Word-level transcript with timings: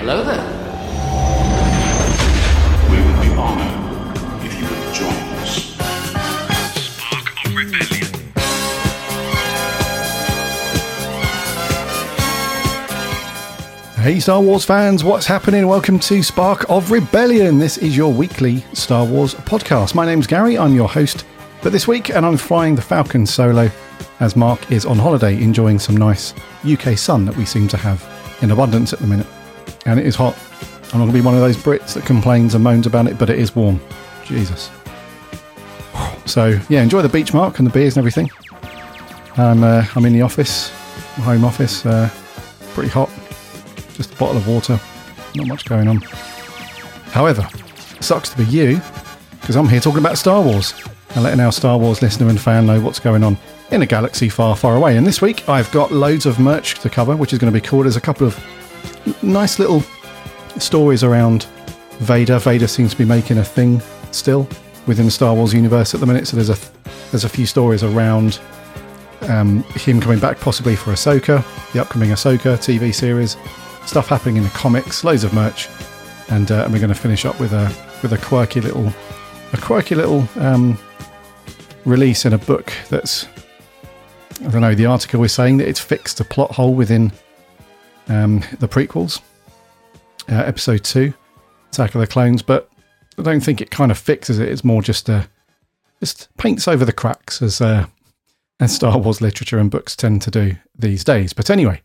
Hello 0.00 0.24
there. 0.24 0.40
We 2.90 2.96
would 3.04 3.20
be 3.20 3.28
honored 3.38 4.16
if 4.42 4.58
you 4.58 4.64
would 4.64 4.94
join 4.94 5.12
us. 5.42 5.76
Spark 6.96 7.26
of 7.44 7.54
Rebellion. 7.54 8.08
Hey, 14.02 14.20
Star 14.20 14.40
Wars 14.40 14.64
fans, 14.64 15.04
what's 15.04 15.26
happening? 15.26 15.66
Welcome 15.66 15.98
to 15.98 16.22
Spark 16.22 16.64
of 16.70 16.90
Rebellion. 16.90 17.58
This 17.58 17.76
is 17.76 17.94
your 17.94 18.10
weekly 18.10 18.64
Star 18.72 19.04
Wars 19.04 19.34
podcast. 19.34 19.94
My 19.94 20.06
name's 20.06 20.26
Gary, 20.26 20.56
I'm 20.56 20.74
your 20.74 20.88
host 20.88 21.26
for 21.60 21.68
this 21.68 21.86
week, 21.86 22.08
and 22.08 22.24
I'm 22.24 22.38
flying 22.38 22.74
the 22.74 22.80
Falcon 22.80 23.26
solo 23.26 23.70
as 24.20 24.34
Mark 24.34 24.72
is 24.72 24.86
on 24.86 24.98
holiday 24.98 25.34
enjoying 25.34 25.78
some 25.78 25.98
nice 25.98 26.32
UK 26.64 26.96
sun 26.96 27.26
that 27.26 27.36
we 27.36 27.44
seem 27.44 27.68
to 27.68 27.76
have 27.76 28.02
in 28.40 28.50
abundance 28.50 28.94
at 28.94 29.00
the 29.00 29.06
minute. 29.06 29.26
And 29.86 29.98
it 29.98 30.06
is 30.06 30.14
hot. 30.14 30.36
I'm 30.92 30.98
not 30.98 31.06
going 31.06 31.08
to 31.08 31.12
be 31.14 31.20
one 31.20 31.34
of 31.34 31.40
those 31.40 31.56
Brits 31.56 31.94
that 31.94 32.04
complains 32.04 32.54
and 32.54 32.64
moans 32.64 32.86
about 32.86 33.06
it, 33.06 33.18
but 33.18 33.30
it 33.30 33.38
is 33.38 33.54
warm. 33.54 33.80
Jesus. 34.24 34.70
So, 36.26 36.58
yeah, 36.68 36.82
enjoy 36.82 37.02
the 37.02 37.08
beach, 37.08 37.32
Mark, 37.32 37.58
and 37.58 37.66
the 37.66 37.72
beers 37.72 37.96
and 37.96 38.00
everything. 38.00 38.30
I'm, 39.36 39.62
uh, 39.62 39.84
I'm 39.94 40.04
in 40.04 40.12
the 40.12 40.22
office, 40.22 40.70
home 41.22 41.44
office, 41.44 41.86
uh, 41.86 42.10
pretty 42.74 42.90
hot 42.90 43.10
just 44.00 44.14
a 44.14 44.16
bottle 44.16 44.38
of 44.38 44.48
water, 44.48 44.80
not 45.34 45.46
much 45.46 45.66
going 45.66 45.86
on. 45.86 45.98
However, 47.12 47.46
sucks 48.00 48.30
to 48.30 48.36
be 48.38 48.44
you, 48.44 48.80
because 49.42 49.56
I'm 49.56 49.68
here 49.68 49.78
talking 49.78 49.98
about 49.98 50.16
Star 50.16 50.40
Wars 50.40 50.72
and 51.10 51.22
letting 51.22 51.40
our 51.40 51.52
Star 51.52 51.76
Wars 51.76 52.00
listener 52.00 52.30
and 52.30 52.40
fan 52.40 52.64
know 52.64 52.80
what's 52.80 52.98
going 52.98 53.22
on 53.22 53.36
in 53.70 53.82
a 53.82 53.86
galaxy 53.86 54.30
far, 54.30 54.56
far 54.56 54.74
away. 54.74 54.96
And 54.96 55.06
this 55.06 55.20
week 55.20 55.46
I've 55.50 55.70
got 55.70 55.92
loads 55.92 56.24
of 56.24 56.40
merch 56.40 56.76
to 56.80 56.88
cover, 56.88 57.14
which 57.14 57.34
is 57.34 57.38
going 57.38 57.52
to 57.52 57.60
be 57.60 57.66
cool. 57.66 57.82
There's 57.82 57.96
a 57.96 58.00
couple 58.00 58.26
of 58.26 58.42
nice 59.22 59.58
little 59.58 59.82
stories 60.58 61.02
around 61.04 61.44
Vader. 61.98 62.38
Vader 62.38 62.66
seems 62.66 62.92
to 62.92 62.98
be 62.98 63.04
making 63.04 63.38
a 63.38 63.44
thing 63.44 63.80
still 64.12 64.48
within 64.86 65.04
the 65.04 65.10
Star 65.10 65.34
Wars 65.34 65.52
universe 65.52 65.94
at 65.94 66.00
the 66.00 66.06
minute. 66.06 66.26
So 66.26 66.36
there's 66.36 66.50
a 66.50 66.58
there's 67.10 67.24
a 67.24 67.28
few 67.28 67.46
stories 67.46 67.82
around 67.82 68.40
um, 69.22 69.62
him 69.74 70.00
coming 70.00 70.18
back 70.18 70.38
possibly 70.40 70.76
for 70.76 70.92
Ahsoka, 70.92 71.44
the 71.72 71.80
upcoming 71.80 72.10
Ahsoka 72.10 72.56
TV 72.56 72.94
series 72.94 73.36
stuff 73.86 74.08
happening 74.08 74.36
in 74.36 74.44
the 74.44 74.50
comics, 74.50 75.04
loads 75.04 75.24
of 75.24 75.32
merch, 75.32 75.68
and, 76.28 76.52
uh, 76.52 76.64
and 76.64 76.72
we're 76.72 76.78
going 76.78 76.94
to 76.94 76.98
finish 76.98 77.24
up 77.24 77.38
with 77.40 77.52
a 77.52 77.74
with 78.02 78.12
a 78.12 78.18
quirky 78.18 78.60
little 78.60 78.92
a 79.52 79.56
quirky 79.56 79.94
little 79.94 80.26
um, 80.36 80.78
release 81.84 82.24
in 82.24 82.32
a 82.32 82.38
book 82.38 82.72
that's 82.88 83.26
I 84.44 84.48
don't 84.48 84.60
know. 84.62 84.74
The 84.74 84.86
article 84.86 85.22
is 85.24 85.32
saying 85.32 85.58
that 85.58 85.68
it's 85.68 85.80
fixed 85.80 86.20
a 86.20 86.24
plot 86.24 86.52
hole 86.52 86.74
within 86.74 87.12
um, 88.08 88.40
the 88.58 88.68
prequels, 88.68 89.20
uh, 90.28 90.34
episode 90.34 90.84
two, 90.84 91.14
Attack 91.72 91.94
of 91.94 92.00
the 92.00 92.06
Clones, 92.06 92.42
but 92.42 92.70
I 93.18 93.22
don't 93.22 93.40
think 93.40 93.60
it 93.60 93.70
kind 93.70 93.90
of 93.90 93.98
fixes 93.98 94.38
it. 94.38 94.48
It's 94.48 94.64
more 94.64 94.82
just 94.82 95.08
uh, 95.08 95.24
just 96.00 96.28
paints 96.36 96.66
over 96.66 96.84
the 96.84 96.92
cracks 96.92 97.42
as 97.42 97.60
uh, 97.60 97.86
as 98.58 98.74
Star 98.74 98.98
Wars 98.98 99.20
literature 99.20 99.58
and 99.58 99.70
books 99.70 99.94
tend 99.94 100.22
to 100.22 100.30
do 100.30 100.56
these 100.76 101.04
days. 101.04 101.32
But 101.32 101.50
anyway, 101.50 101.82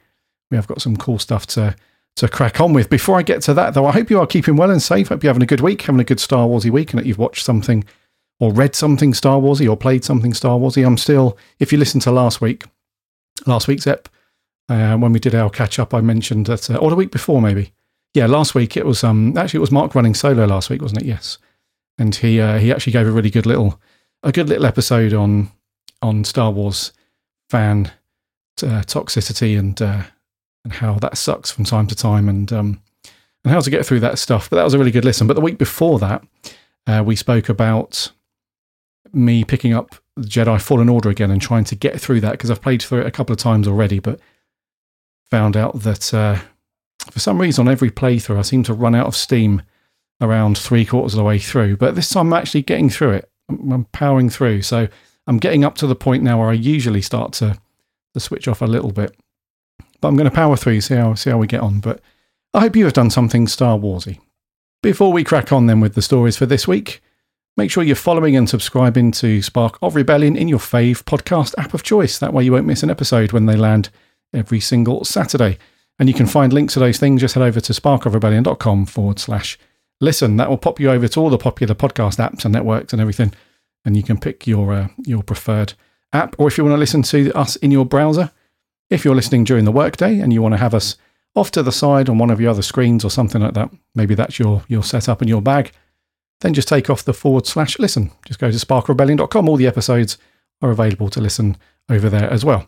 we 0.50 0.58
have 0.58 0.68
got 0.68 0.82
some 0.82 0.98
cool 0.98 1.20
stuff 1.20 1.46
to 1.48 1.76
to 2.16 2.28
crack 2.28 2.62
on 2.62 2.74
with. 2.74 2.90
Before 2.90 3.18
I 3.18 3.24
get 3.24 3.42
to 3.44 3.54
that, 3.56 3.74
though, 3.74 3.86
I 3.86 3.92
hope 3.92 4.10
you 4.10 4.20
are 4.20 4.28
keeping 4.28 4.56
well 4.56 4.72
and 4.72 4.82
safe. 4.82 5.10
Hope 5.10 5.24
you're 5.24 5.30
having 5.30 5.44
a 5.44 5.48
good 5.48 5.62
week, 5.62 5.82
having 5.82 6.02
a 6.02 6.06
good 6.06 6.20
Star 6.20 6.48
Warsy 6.48 6.70
week, 6.70 6.92
and 6.92 7.00
that 7.00 7.06
you've 7.06 7.18
watched 7.18 7.44
something 7.44 7.84
or 8.40 8.52
read 8.52 8.76
something 8.76 9.14
Star 9.14 9.40
Warsy 9.40 9.70
or 9.70 9.78
played 9.78 10.04
something 10.04 10.34
Star 10.34 10.58
Warsy. 10.58 10.86
I'm 10.86 10.98
still, 10.98 11.38
if 11.60 11.72
you 11.72 11.78
listen 11.78 12.00
to 12.02 12.12
last 12.12 12.42
week, 12.42 12.64
last 13.46 13.68
week's 13.68 13.88
ep, 13.88 14.10
uh, 14.70 14.98
when 14.98 15.12
we 15.12 15.20
did 15.20 15.36
our 15.36 15.50
catch 15.50 15.80
up, 15.80 15.94
I 15.94 16.02
mentioned 16.02 16.48
that, 16.48 16.70
uh, 16.70 16.76
or 16.76 16.90
the 16.90 16.96
week 16.96 17.12
before 17.12 17.42
maybe. 17.42 17.74
Yeah, 18.14 18.28
last 18.28 18.56
week 18.56 18.78
it 18.78 18.86
was 18.86 19.04
um 19.04 19.38
actually 19.38 19.58
it 19.58 19.62
was 19.62 19.72
Mark 19.72 19.94
running 19.94 20.14
solo 20.14 20.46
last 20.46 20.70
week, 20.70 20.82
wasn't 20.82 21.02
it? 21.02 21.08
Yes, 21.08 21.38
and 21.98 22.16
he 22.16 22.40
uh, 22.40 22.58
he 22.60 22.72
actually 22.72 22.94
gave 22.94 23.08
a 23.08 23.12
really 23.12 23.30
good 23.30 23.46
little 23.46 23.80
a 24.24 24.32
good 24.32 24.50
little 24.50 24.66
episode 24.66 25.14
on 25.14 25.52
on 26.02 26.24
Star 26.24 26.52
Wars 26.52 26.94
fan 27.50 27.92
uh, 28.64 28.82
toxicity 28.84 29.58
and 29.60 29.82
uh, 29.82 30.04
and 30.64 30.74
how 30.74 30.96
that 30.96 31.18
sucks 31.18 31.52
from 31.52 31.66
time 31.66 31.88
to 31.88 31.96
time 31.96 32.30
and 32.30 32.52
um, 32.54 32.82
and 33.44 33.54
how 33.54 33.60
to 33.60 33.70
get 33.70 33.86
through 33.86 34.00
that 34.00 34.18
stuff. 34.18 34.50
But 34.50 34.58
that 34.58 34.64
was 34.64 34.74
a 34.74 34.80
really 34.80 34.92
good 34.92 35.06
listen. 35.06 35.28
But 35.28 35.36
the 35.36 35.42
week 35.42 35.58
before 35.58 36.00
that, 36.00 36.24
uh, 36.88 37.04
we 37.06 37.16
spoke 37.16 37.50
about 37.50 38.12
me 39.14 39.44
picking 39.44 39.74
up 39.74 39.96
Jedi 40.20 40.60
Fallen 40.62 40.90
Order 40.90 41.10
again 41.10 41.32
and 41.32 41.42
trying 41.42 41.64
to 41.66 41.76
get 41.76 42.00
through 42.00 42.22
that 42.22 42.32
because 42.32 42.50
I've 42.50 42.62
played 42.62 42.82
through 42.82 43.02
it 43.02 43.08
a 43.08 43.12
couple 43.12 43.34
of 43.34 43.40
times 43.40 43.68
already, 43.68 44.00
but 44.00 44.20
found 45.30 45.58
out 45.58 45.82
that 45.82 46.14
uh, 46.14 46.40
for 47.12 47.20
some 47.20 47.40
reason 47.40 47.68
on 47.68 47.72
every 47.72 47.92
playthrough 47.92 48.38
I 48.38 48.44
seem 48.44 48.64
to 48.64 48.74
run 48.74 48.96
out 48.96 49.08
of 49.08 49.16
steam 49.16 49.62
around 50.22 50.58
three 50.58 50.86
quarters 50.86 51.14
of 51.14 51.18
the 51.18 51.24
way 51.24 51.40
through. 51.40 51.78
But 51.78 51.96
this 51.96 52.10
time 52.10 52.28
I'm 52.28 52.40
actually 52.40 52.62
getting 52.62 52.90
through 52.90 53.12
it. 53.12 53.30
I'm, 53.50 53.72
I'm 53.72 53.86
powering 53.86 54.30
through. 54.30 54.62
So 54.62 54.88
I'm 55.28 55.38
getting 55.38 55.64
up 55.64 55.76
to 55.76 55.88
the 55.88 55.96
point 55.96 56.24
now 56.24 56.40
where 56.40 56.50
I 56.50 56.54
usually 56.54 57.02
start 57.02 57.34
to, 57.34 57.58
to 58.14 58.20
switch 58.20 58.48
off 58.48 58.62
a 58.62 58.66
little 58.66 58.92
bit. 58.92 59.16
But 60.02 60.10
I'm 60.10 60.16
going 60.16 60.30
to 60.30 60.36
power 60.36 60.56
through, 60.56 60.82
see 60.82 60.96
how 60.96 61.14
see 61.16 61.30
how 61.30 61.38
we 61.38 61.48
get 61.48 61.62
on. 61.62 61.80
But 61.80 62.02
I 62.54 62.62
hope 62.62 62.76
you 62.76 62.86
have 62.86 62.94
done 62.94 63.10
something 63.10 63.48
Star 63.48 63.78
Warsy. 63.78 64.20
Before 64.84 65.12
we 65.12 65.24
crack 65.24 65.52
on 65.52 65.66
then 65.66 65.80
with 65.80 65.96
the 65.96 66.02
stories 66.02 66.38
for 66.38 66.46
this 66.46 66.68
week, 66.68 67.02
make 67.58 67.72
sure 67.72 67.84
you're 67.84 67.96
following 67.96 68.36
and 68.36 68.48
subscribing 68.48 69.12
to 69.14 69.42
Spark 69.42 69.80
of 69.82 69.96
Rebellion 69.96 70.36
in 70.36 70.48
your 70.48 70.60
fave 70.60 71.04
podcast 71.04 71.56
app 71.58 71.74
of 71.74 71.82
choice. 71.82 72.20
That 72.20 72.34
way 72.34 72.44
you 72.44 72.52
won't 72.52 72.68
miss 72.68 72.84
an 72.84 72.92
episode 72.92 73.32
when 73.32 73.48
they 73.48 73.56
land 73.56 73.90
every 74.34 74.60
single 74.60 75.06
Saturday. 75.06 75.58
And 75.98 76.10
you 76.10 76.16
can 76.16 76.26
find 76.26 76.52
links 76.52 76.74
to 76.74 76.80
those 76.80 76.98
things. 76.98 77.22
Just 77.22 77.36
head 77.36 77.44
over 77.44 77.62
to 77.62 77.74
sparkofrebellion.com 77.74 78.86
forward 78.86 79.20
slash 79.20 79.58
listen. 80.02 80.38
That 80.38 80.50
will 80.50 80.58
pop 80.58 80.80
you 80.80 80.90
over 80.92 81.08
to 81.08 81.20
all 81.20 81.30
the 81.30 81.38
popular 81.38 81.74
podcast 81.74 82.18
apps 82.18 82.44
and 82.44 82.54
networks 82.54 82.92
and 82.92 83.02
everything. 83.02 83.34
And 83.86 83.96
you 83.96 84.04
can 84.04 84.20
pick 84.20 84.46
your 84.48 84.74
uh, 84.74 84.88
your 85.06 85.24
preferred 85.24 85.74
app. 86.12 86.36
Or 86.38 86.48
if 86.48 86.58
you 86.58 86.64
want 86.64 86.74
to 86.74 86.80
listen 86.80 87.04
to 87.04 87.32
us 87.34 87.56
in 87.58 87.72
your 87.72 87.86
browser, 87.86 88.32
if 88.90 89.06
you're 89.06 89.16
listening 89.16 89.44
during 89.44 89.66
the 89.66 89.72
workday 89.72 90.20
and 90.20 90.34
you 90.34 90.42
want 90.42 90.54
to 90.54 90.60
have 90.60 90.74
us 90.74 90.98
off 91.36 91.52
to 91.52 91.64
the 91.64 91.72
side 91.72 92.10
on 92.10 92.18
one 92.18 92.30
of 92.30 92.40
your 92.40 92.52
other 92.52 92.62
screens 92.62 93.04
or 93.04 93.10
something 93.10 93.42
like 93.42 93.54
that, 93.54 93.70
maybe 93.94 94.16
that's 94.16 94.40
your, 94.40 94.64
your 94.68 94.84
setup 94.84 95.22
in 95.22 95.28
your 95.28 95.42
bag, 95.42 95.72
then 96.42 96.54
just 96.54 96.68
take 96.68 96.90
off 96.90 97.04
the 97.04 97.14
forward 97.14 97.46
slash 97.46 97.78
listen. 97.80 98.12
Just 98.26 98.40
go 98.40 98.50
to 98.50 98.58
sparkrebellion.com. 98.58 99.50
All 99.50 99.58
the 99.58 99.68
episodes 99.68 100.18
are 100.62 100.72
available 100.72 101.10
to 101.10 101.22
listen 101.22 101.58
over 101.90 102.10
there 102.10 102.30
as 102.30 102.46
well. 102.46 102.68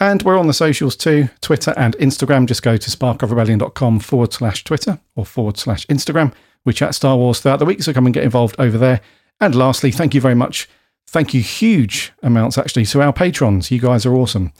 And 0.00 0.22
we're 0.22 0.38
on 0.38 0.48
the 0.48 0.52
socials 0.52 0.96
too 0.96 1.28
Twitter 1.40 1.72
and 1.76 1.96
Instagram. 1.98 2.46
Just 2.46 2.62
go 2.62 2.76
to 2.76 2.90
sparkofrebellion.com 2.90 4.00
forward 4.00 4.32
slash 4.32 4.64
Twitter 4.64 4.98
or 5.14 5.24
forward 5.24 5.58
slash 5.58 5.86
Instagram. 5.86 6.34
We 6.64 6.72
chat 6.72 6.94
Star 6.94 7.16
Wars 7.16 7.40
throughout 7.40 7.58
the 7.58 7.64
week, 7.64 7.82
so 7.82 7.92
come 7.92 8.06
and 8.06 8.14
get 8.14 8.24
involved 8.24 8.56
over 8.58 8.78
there. 8.78 9.00
And 9.40 9.54
lastly, 9.54 9.90
thank 9.90 10.14
you 10.14 10.20
very 10.20 10.34
much. 10.34 10.68
Thank 11.08 11.34
you 11.34 11.40
huge 11.40 12.12
amounts 12.22 12.58
actually 12.58 12.86
to 12.86 13.02
our 13.02 13.12
patrons. 13.12 13.70
You 13.70 13.80
guys 13.80 14.06
are 14.06 14.14
awesome. 14.14 14.52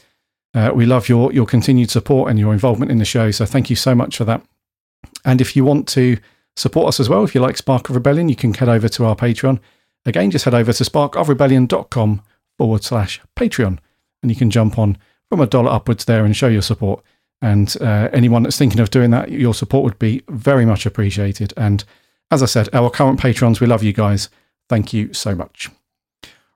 Uh, 0.55 0.71
we 0.75 0.85
love 0.85 1.09
your 1.09 1.33
your 1.33 1.47
continued 1.47 1.91
support 1.91 2.31
and 2.31 2.39
your 2.39 2.53
involvement 2.53 2.91
in 2.91 2.99
the 2.99 3.05
show. 3.05 3.31
So 3.31 3.47
thank 3.47 3.71
you 3.71 3.77
so 3.77 3.95
much 3.95 4.17
for 4.17 4.25
that. 4.25 4.43
And 5.25 5.41
if 5.41 5.57
you 5.57 5.65
want 5.65 5.89
to 5.89 6.19
support 6.57 6.89
us 6.89 7.01
as 7.01 7.09
well, 7.09 7.25
if 7.25 7.35
you 7.35 7.41
like 7.41 7.57
Spark 7.57 7.89
of 7.89 7.95
Rebellion, 7.95 8.29
you 8.29 8.37
can 8.37 8.53
head 8.53 8.69
over 8.69 8.89
to 8.89 9.05
our 9.05 9.17
Patreon. 9.17 9.61
Again, 10.05 10.31
just 10.31 10.45
head 10.45 10.55
over 10.55 10.73
to 10.73 10.85
sparkofrebellion.com 10.85 12.23
forward 12.59 12.85
slash 12.85 13.21
Patreon. 13.37 13.79
And 14.23 14.31
you 14.31 14.37
can 14.37 14.51
jump 14.51 14.79
on 14.79 14.99
from 15.33 15.41
a 15.41 15.47
dollar 15.47 15.71
upwards 15.71 16.05
there 16.05 16.27
and 16.27 16.37
show 16.37 16.47
your 16.47 16.61
support. 16.61 17.03
And 17.41 17.75
uh, 17.81 18.11
anyone 18.13 18.43
that's 18.43 18.59
thinking 18.59 18.81
of 18.81 18.91
doing 18.91 19.13
that, 19.13 19.31
your 19.31 19.55
support 19.55 19.83
would 19.83 19.99
be 19.99 20.23
very 20.29 20.67
much 20.67 20.85
appreciated. 20.85 21.55
And 21.57 21.83
as 22.31 22.43
I 22.43 22.47
said, 22.47 22.69
our 22.75 22.91
current 22.91 23.19
patrons, 23.19 23.59
we 23.59 23.67
love 23.67 23.83
you 23.83 23.95
guys. 23.95 24.29
Thank 24.69 24.93
you 24.93 25.15
so 25.15 25.35
much. 25.35 25.71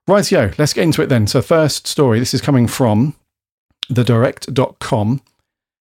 Right, 0.07 0.31
yo, 0.31 0.51
let's 0.59 0.75
get 0.75 0.85
into 0.85 1.01
it 1.01 1.07
then. 1.07 1.27
So, 1.27 1.41
first 1.41 1.87
story, 1.87 2.19
this 2.19 2.35
is 2.35 2.43
coming 2.43 2.67
from 2.67 3.15
thedirect.com. 3.91 5.23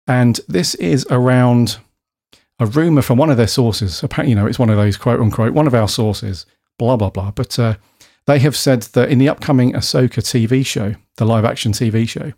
And 0.07 0.41
this 0.47 0.75
is 0.75 1.07
around 1.09 1.79
a 2.59 2.67
rumor 2.67 3.01
from 3.01 3.17
one 3.17 3.31
of 3.31 3.39
their 3.39 3.47
sources. 3.47 4.03
Apparently, 4.03 4.33
you 4.33 4.37
know, 4.37 4.47
it's 4.47 4.59
one 4.59 4.69
of 4.69 4.77
those 4.77 4.99
quote 4.99 5.19
unquote, 5.19 5.55
one 5.55 5.67
of 5.67 5.75
our 5.75 5.89
sources, 5.89 6.45
blah, 6.79 6.97
blah, 6.99 7.09
blah. 7.09 7.31
But 7.31 7.59
uh, 7.59 7.77
they 8.27 8.39
have 8.41 8.55
said 8.55 8.83
that 8.83 9.09
in 9.09 9.19
the 9.19 9.31
upcoming 9.31 9.73
Ahsoka 9.73 10.21
TV 10.21 10.67
show, 10.67 10.97
the 11.17 11.25
live 11.25 11.47
action 11.47 11.73
TV 11.73 12.07
show, 12.07 12.35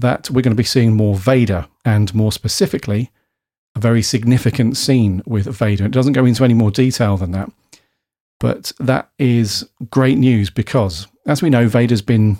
that 0.00 0.30
we're 0.30 0.42
going 0.42 0.54
to 0.54 0.60
be 0.60 0.64
seeing 0.64 0.94
more 0.94 1.14
Vader 1.14 1.66
and 1.84 2.14
more 2.14 2.32
specifically, 2.32 3.10
a 3.76 3.80
very 3.80 4.02
significant 4.02 4.76
scene 4.76 5.22
with 5.26 5.46
Vader. 5.46 5.86
It 5.86 5.92
doesn't 5.92 6.14
go 6.14 6.24
into 6.24 6.44
any 6.44 6.54
more 6.54 6.70
detail 6.70 7.16
than 7.16 7.32
that. 7.32 7.50
But 8.38 8.72
that 8.80 9.10
is 9.18 9.68
great 9.90 10.18
news 10.18 10.50
because, 10.50 11.06
as 11.26 11.42
we 11.42 11.50
know, 11.50 11.68
Vader's 11.68 12.02
been 12.02 12.38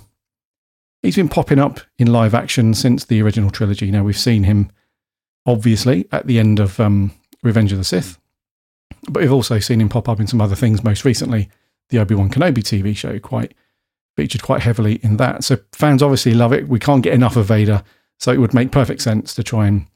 he's 1.03 1.15
been 1.15 1.29
popping 1.29 1.59
up 1.59 1.79
in 1.97 2.11
live 2.11 2.33
action 2.33 2.73
since 2.73 3.05
the 3.05 3.21
original 3.21 3.51
trilogy. 3.51 3.91
Now 3.91 4.03
we've 4.03 4.17
seen 4.17 4.43
him 4.43 4.71
obviously 5.45 6.07
at 6.11 6.27
the 6.27 6.39
end 6.39 6.59
of 6.59 6.79
um, 6.79 7.11
Revenge 7.43 7.71
of 7.71 7.77
the 7.77 7.83
Sith, 7.83 8.19
but 9.09 9.21
we've 9.21 9.31
also 9.31 9.59
seen 9.59 9.79
him 9.79 9.89
pop 9.89 10.09
up 10.09 10.19
in 10.19 10.27
some 10.27 10.41
other 10.41 10.55
things. 10.55 10.83
Most 10.83 11.05
recently, 11.05 11.49
the 11.89 11.99
Obi 11.99 12.15
Wan 12.15 12.29
Kenobi 12.29 12.63
TV 12.63 12.95
show 12.95 13.19
quite 13.19 13.53
featured 14.21 14.43
quite 14.43 14.61
heavily 14.61 14.99
in 15.01 15.17
that. 15.17 15.43
So 15.43 15.57
fans 15.71 16.03
obviously 16.03 16.35
love 16.35 16.53
it. 16.53 16.67
We 16.67 16.77
can't 16.77 17.01
get 17.01 17.15
enough 17.15 17.35
of 17.35 17.47
Vader, 17.47 17.83
so 18.19 18.31
it 18.31 18.37
would 18.37 18.53
make 18.53 18.71
perfect 18.71 19.01
sense 19.01 19.33
to 19.33 19.41
try 19.41 19.65
and 19.65 19.87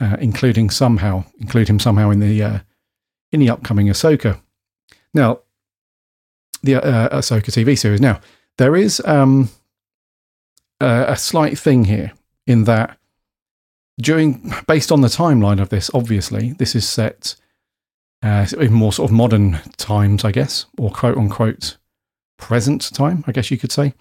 uh, 0.00 0.16
including 0.18 0.70
somehow 0.70 1.24
include 1.38 1.68
him 1.68 1.78
somehow 1.78 2.08
in 2.08 2.20
the 2.20 2.42
uh, 2.42 2.58
in 3.32 3.40
the 3.40 3.50
upcoming 3.50 3.88
Ahsoka. 3.88 4.40
Now, 5.12 5.40
the 6.62 6.76
uh, 6.76 7.18
Ahsoka 7.18 7.50
TV 7.50 7.78
series. 7.78 8.00
Now, 8.00 8.18
there 8.56 8.76
is 8.76 9.02
um, 9.04 9.50
a, 10.80 11.04
a 11.08 11.16
slight 11.16 11.58
thing 11.58 11.84
here 11.84 12.12
in 12.46 12.64
that 12.64 12.96
during 14.00 14.54
based 14.66 14.90
on 14.90 15.02
the 15.02 15.08
timeline 15.08 15.60
of 15.60 15.68
this, 15.68 15.90
obviously, 15.92 16.54
this 16.54 16.74
is 16.74 16.88
set 16.88 17.36
uh, 18.22 18.46
in 18.58 18.72
more 18.72 18.94
sort 18.94 19.10
of 19.10 19.14
modern 19.14 19.60
times, 19.76 20.24
I 20.24 20.32
guess, 20.32 20.64
or 20.78 20.90
quote 20.90 21.18
unquote 21.18 21.76
present 22.38 22.92
time, 22.94 23.24
I 23.26 23.32
guess 23.32 23.50
you 23.50 23.58
could 23.58 23.72
say, 23.72 23.94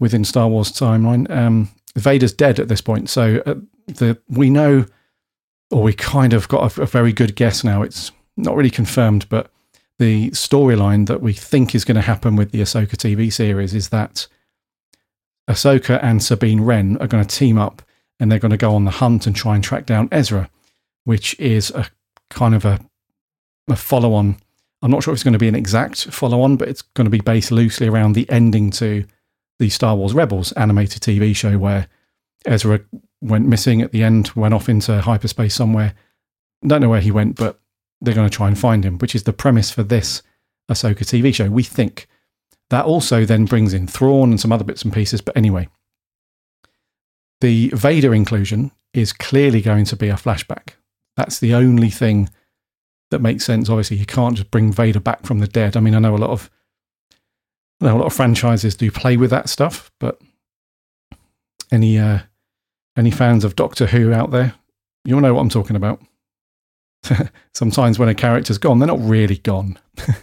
within 0.00 0.24
Star 0.24 0.48
Wars 0.48 0.72
timeline. 0.72 1.30
Um, 1.30 1.70
Vader's 1.96 2.32
dead 2.32 2.60
at 2.60 2.68
this 2.68 2.80
point, 2.80 3.10
so 3.10 3.42
uh, 3.46 3.54
the 3.86 4.18
we 4.28 4.50
know, 4.50 4.86
or 5.70 5.82
we 5.82 5.92
kind 5.92 6.32
of 6.32 6.48
got 6.48 6.78
a, 6.78 6.82
a 6.82 6.86
very 6.86 7.12
good 7.12 7.34
guess 7.34 7.64
now. 7.64 7.82
It's 7.82 8.12
not 8.36 8.56
really 8.56 8.70
confirmed, 8.70 9.28
but 9.28 9.50
the 9.98 10.30
storyline 10.30 11.06
that 11.08 11.20
we 11.20 11.32
think 11.32 11.74
is 11.74 11.84
going 11.84 11.96
to 11.96 12.00
happen 12.00 12.36
with 12.36 12.52
the 12.52 12.60
Ahsoka 12.60 12.96
TV 12.96 13.32
series 13.32 13.74
is 13.74 13.88
that 13.88 14.28
Ahsoka 15.48 15.98
and 16.02 16.22
Sabine 16.22 16.60
Wren 16.60 16.96
are 16.98 17.08
going 17.08 17.24
to 17.24 17.36
team 17.36 17.58
up 17.58 17.82
and 18.20 18.30
they're 18.30 18.38
going 18.38 18.50
to 18.50 18.56
go 18.56 18.74
on 18.74 18.84
the 18.84 18.92
hunt 18.92 19.26
and 19.26 19.34
try 19.34 19.54
and 19.54 19.64
track 19.64 19.86
down 19.86 20.08
Ezra, 20.12 20.50
which 21.04 21.38
is 21.40 21.70
a 21.70 21.88
kind 22.30 22.54
of 22.54 22.64
a, 22.64 22.80
a 23.68 23.76
follow 23.76 24.14
on. 24.14 24.36
I'm 24.80 24.90
not 24.90 25.02
sure 25.02 25.12
if 25.12 25.16
it's 25.16 25.24
going 25.24 25.32
to 25.32 25.38
be 25.38 25.48
an 25.48 25.54
exact 25.54 26.04
follow 26.12 26.40
on, 26.42 26.56
but 26.56 26.68
it's 26.68 26.82
going 26.82 27.06
to 27.06 27.10
be 27.10 27.20
based 27.20 27.50
loosely 27.50 27.88
around 27.88 28.12
the 28.12 28.28
ending 28.30 28.70
to 28.72 29.04
the 29.58 29.68
Star 29.70 29.96
Wars 29.96 30.14
Rebels 30.14 30.52
animated 30.52 31.02
TV 31.02 31.34
show 31.34 31.58
where 31.58 31.88
Ezra 32.46 32.80
went 33.20 33.48
missing 33.48 33.82
at 33.82 33.90
the 33.90 34.04
end, 34.04 34.28
went 34.36 34.54
off 34.54 34.68
into 34.68 35.00
hyperspace 35.00 35.54
somewhere. 35.54 35.94
Don't 36.64 36.80
know 36.80 36.88
where 36.88 37.00
he 37.00 37.10
went, 37.10 37.36
but 37.36 37.58
they're 38.00 38.14
going 38.14 38.28
to 38.28 38.36
try 38.36 38.46
and 38.46 38.58
find 38.58 38.84
him, 38.84 38.98
which 38.98 39.14
is 39.14 39.24
the 39.24 39.32
premise 39.32 39.70
for 39.70 39.82
this 39.82 40.22
Ahsoka 40.70 40.98
TV 40.98 41.34
show. 41.34 41.50
We 41.50 41.64
think 41.64 42.06
that 42.70 42.84
also 42.84 43.24
then 43.24 43.46
brings 43.46 43.74
in 43.74 43.86
Thrawn 43.86 44.30
and 44.30 44.40
some 44.40 44.52
other 44.52 44.64
bits 44.64 44.82
and 44.82 44.92
pieces. 44.92 45.20
But 45.20 45.36
anyway, 45.36 45.68
the 47.40 47.70
Vader 47.74 48.14
inclusion 48.14 48.72
is 48.92 49.12
clearly 49.12 49.60
going 49.60 49.84
to 49.86 49.96
be 49.96 50.08
a 50.08 50.14
flashback. 50.14 50.70
That's 51.16 51.40
the 51.40 51.54
only 51.54 51.90
thing 51.90 52.30
that 53.10 53.20
makes 53.20 53.44
sense. 53.44 53.68
Obviously, 53.68 53.96
you 53.96 54.06
can't 54.06 54.36
just 54.36 54.50
bring 54.50 54.72
Vader 54.72 55.00
back 55.00 55.24
from 55.24 55.38
the 55.38 55.46
dead. 55.46 55.76
I 55.76 55.80
mean, 55.80 55.94
I 55.94 55.98
know 55.98 56.14
a 56.14 56.18
lot 56.18 56.30
of 56.30 56.50
I 57.80 57.86
know 57.86 57.96
a 57.96 57.98
lot 57.98 58.06
of 58.06 58.12
franchises 58.12 58.74
do 58.74 58.90
play 58.90 59.16
with 59.16 59.30
that 59.30 59.48
stuff, 59.48 59.90
but 59.98 60.20
any 61.70 61.98
uh, 61.98 62.20
any 62.96 63.10
fans 63.10 63.44
of 63.44 63.56
Doctor 63.56 63.86
Who 63.86 64.12
out 64.12 64.30
there, 64.30 64.54
you'll 65.04 65.20
know 65.20 65.34
what 65.34 65.40
I'm 65.40 65.48
talking 65.48 65.76
about. 65.76 66.02
Sometimes 67.54 67.98
when 67.98 68.08
a 68.08 68.14
character's 68.14 68.58
gone, 68.58 68.78
they're 68.78 68.88
not 68.88 69.00
really 69.00 69.36
gone. 69.38 69.78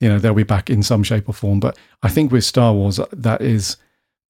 you 0.00 0.08
know, 0.08 0.18
they'll 0.18 0.34
be 0.34 0.42
back 0.42 0.70
in 0.70 0.82
some 0.82 1.02
shape 1.02 1.28
or 1.28 1.34
form. 1.34 1.60
But 1.60 1.78
I 2.02 2.08
think 2.08 2.32
with 2.32 2.44
Star 2.44 2.72
Wars, 2.72 2.98
that 3.12 3.42
is 3.42 3.76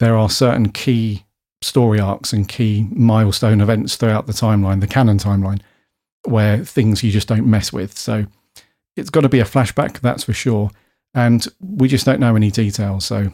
there 0.01 0.17
are 0.17 0.29
certain 0.29 0.71
key 0.71 1.25
story 1.63 2.01
arcs 2.01 2.33
and 2.33 2.49
key 2.49 2.89
milestone 2.91 3.61
events 3.61 3.97
throughout 3.97 4.27
the 4.27 4.33
timeline, 4.33 4.81
the 4.81 4.87
canon 4.87 5.19
timeline, 5.19 5.61
where 6.25 6.65
things 6.65 7.03
you 7.03 7.11
just 7.11 7.29
don't 7.29 7.47
mess 7.47 7.73
with. 7.73 7.97
So 7.97 8.27
it's 8.97 9.11
got 9.11 9.23
to 9.23 9.29
be 9.29 9.41
a 9.41 9.45
flashback, 9.45 10.01
that's 10.01 10.25
for 10.25 10.33
sure. 10.33 10.71
And 11.15 11.47
we 11.61 11.89
just 11.89 12.07
don't 12.07 12.21
know 12.21 12.37
any 12.37 12.51
details. 12.51 13.05
So 13.05 13.33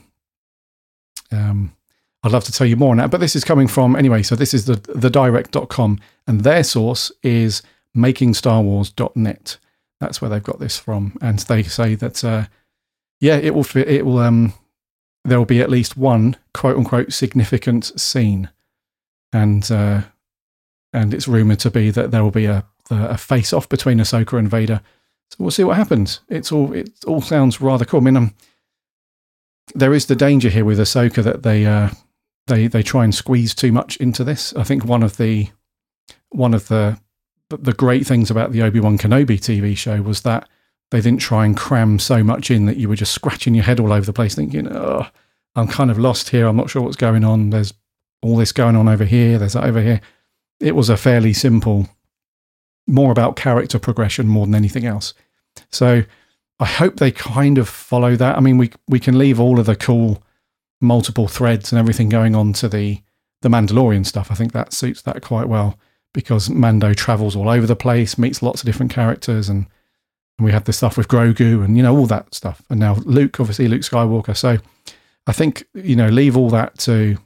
um, 1.32 1.75
I'd 2.22 2.32
love 2.32 2.44
to 2.44 2.52
tell 2.52 2.66
you 2.66 2.76
more 2.76 2.90
on 2.90 2.98
that. 2.98 3.10
But 3.10 3.20
this 3.20 3.37
is 3.37 3.44
coming 3.44 3.69
from, 3.69 3.96
anyway, 3.96 4.22
so 4.22 4.37
this 4.37 4.52
is 4.52 4.66
the, 4.66 4.76
the 4.94 5.10
direct.com, 5.10 5.98
and 6.26 6.40
their 6.42 6.64
source 6.64 7.10
is 7.22 7.62
makingstarwars.net. 7.96 9.56
That's 10.00 10.20
where 10.20 10.28
they've 10.28 10.43
got 10.43 10.60
this 10.60 10.78
from. 10.78 11.16
And 11.20 11.38
they 11.40 11.62
say 11.62 11.94
that, 11.94 12.25
uh, 12.25 12.46
yeah, 13.20 13.36
it 13.36 13.54
will, 13.54 13.66
it 13.75 14.04
will, 14.04 14.19
um, 14.19 14.52
there 15.25 15.38
will 15.38 15.46
be 15.46 15.60
at 15.60 15.70
least 15.70 15.96
one 15.96 16.36
quote 16.54 16.76
unquote 16.76 17.12
significant 17.12 18.00
scene, 18.00 18.50
and 19.32 19.70
uh, 19.70 20.02
and 20.93 21.14
it's 21.14 21.28
rumored 21.28 21.60
to 21.60 21.70
be 21.70 21.90
that 21.90 22.10
there 22.10 22.22
will 22.22 22.31
be 22.31 22.46
a 22.46 22.64
a 22.90 23.16
face 23.19 23.52
off 23.52 23.69
between 23.69 23.98
Ahsoka 23.98 24.38
and 24.38 24.50
Vader. 24.50 24.81
So 25.31 25.37
we'll 25.38 25.50
see 25.50 25.64
what 25.64 25.76
happens. 25.76 26.20
It's 26.28 26.50
all 26.50 26.72
it 26.72 26.90
all 27.06 27.20
sounds 27.20 27.60
rather 27.60 27.84
cool. 27.84 28.00
I 28.00 28.04
mean, 28.04 28.16
um, 28.16 28.34
there 29.75 29.94
is 29.94 30.06
the 30.06 30.16
danger 30.16 30.48
here 30.48 30.64
with 30.64 30.78
Ahsoka 30.78 31.22
that 31.22 31.42
they 31.42 31.66
uh, 31.66 31.90
they 32.46 32.66
they 32.66 32.82
try 32.82 33.04
and 33.04 33.14
squeeze 33.14 33.54
too 33.54 33.72
much 33.72 33.96
into 33.98 34.25
this. 34.25 34.52
I 34.54 34.64
think 34.64 34.84
one 34.84 35.02
of 35.02 35.16
the 35.16 35.48
one 36.31 36.54
of 36.54 36.69
the 36.69 36.98
the 37.48 37.72
great 37.72 38.06
things 38.06 38.31
about 38.31 38.52
the 38.52 38.62
Obi 38.62 38.81
Wan 38.81 38.98
Kenobi 38.98 39.38
TV 39.38 39.76
show 39.76 40.02
was 40.02 40.22
that 40.22 40.48
they 40.90 41.00
didn't 41.00 41.20
try 41.20 41.44
and 41.44 41.56
cram 41.56 41.98
so 41.98 42.22
much 42.22 42.50
in 42.50 42.66
that 42.66 42.76
you 42.76 42.88
were 42.88 42.96
just 42.96 43.12
scratching 43.12 43.54
your 43.54 43.64
head 43.64 43.81
all 43.81 43.93
over 43.93 44.06
the 44.06 44.12
place, 44.12 44.34
thinking, 44.34 44.69
"Oh, 44.70 45.06
I'm 45.54 45.69
kind 45.69 45.90
of 45.90 45.98
lost 45.98 46.31
here. 46.31 46.46
I'm 46.46 46.56
not 46.56 46.70
sure 46.70 46.82
what's 46.82 46.96
going 46.96 47.25
on. 47.25 47.50
There's 47.50 47.72
all 48.22 48.36
this 48.36 48.52
going 48.52 48.76
on 48.76 48.88
over 48.88 49.04
here. 49.04 49.38
There's 49.38 49.54
that 49.54 49.64
over 49.64 49.81
here." 49.81 50.00
It 50.60 50.76
was 50.76 50.90
a 50.90 50.96
fairly 50.96 51.32
simple, 51.32 51.88
more 52.90 53.12
about 53.12 53.37
character 53.37 53.78
progression 53.78 54.28
more 54.28 54.46
than 54.46 54.54
anything 54.54 54.84
else. 54.84 55.14
So 55.70 56.02
I 56.58 56.66
hope 56.66 56.96
they 56.96 57.10
kind 57.10 57.58
of 57.58 57.69
follow 57.69 58.16
that. 58.16 58.37
I 58.37 58.40
mean, 58.40 58.58
we 58.58 58.70
we 58.88 59.00
can 59.00 59.19
leave 59.19 59.40
all 59.40 59.58
of 59.58 59.66
the 59.66 59.76
cool 59.76 60.22
multiple 60.81 61.28
threads 61.28 61.72
and 61.72 61.78
everything 61.78 62.08
going 62.08 62.34
on 62.34 62.52
to 62.54 62.69
the 62.69 63.00
the 63.42 63.48
Mandalorian 63.48 64.04
stuff. 64.04 64.31
I 64.31 64.34
think 64.34 64.52
that 64.52 64.72
suits 64.72 65.02
that 65.02 65.22
quite 65.22 65.48
well 65.48 65.78
because 66.12 66.50
Mando 66.50 66.92
travels 66.92 67.37
all 67.37 67.48
over 67.48 67.66
the 67.66 67.76
place, 67.76 68.19
meets 68.19 68.42
lots 68.42 68.62
of 68.62 68.66
different 68.66 68.93
characters, 68.93 69.48
and 69.48 69.66
and 70.38 70.44
we 70.44 70.52
have 70.52 70.64
the 70.64 70.72
stuff 70.72 70.96
with 70.96 71.08
Grogu 71.08 71.64
and 71.64 71.76
you 71.76 71.82
know 71.82 71.96
all 71.96 72.06
that 72.06 72.34
stuff. 72.34 72.62
And 72.70 72.81
now 72.81 72.94
Luke, 73.04 73.40
obviously 73.40 73.69
Luke 73.69 73.82
Skywalker. 73.82 74.36
So 74.36 74.58
I 75.26 75.32
think 75.32 75.64
you 75.75 75.96
know 75.96 76.08
leave 76.08 76.36
all 76.36 76.50
that 76.50 76.78
to 76.81 77.16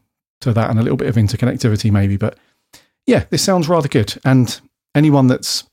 to 0.41 0.53
that 0.53 0.71
and 0.71 0.79
a 0.79 0.83
little 0.83 0.97
bit 0.97 1.09
of 1.09 1.17
interconnectivity 1.17 1.91
maybe. 1.91 2.17
But 2.17 2.39
yeah, 3.07 3.25
this 3.31 3.43
sounds 3.43 3.69
rather 3.69 3.89
good. 3.89 4.15
And 4.25 4.61
anyone 4.95 5.27
that's 5.27 5.65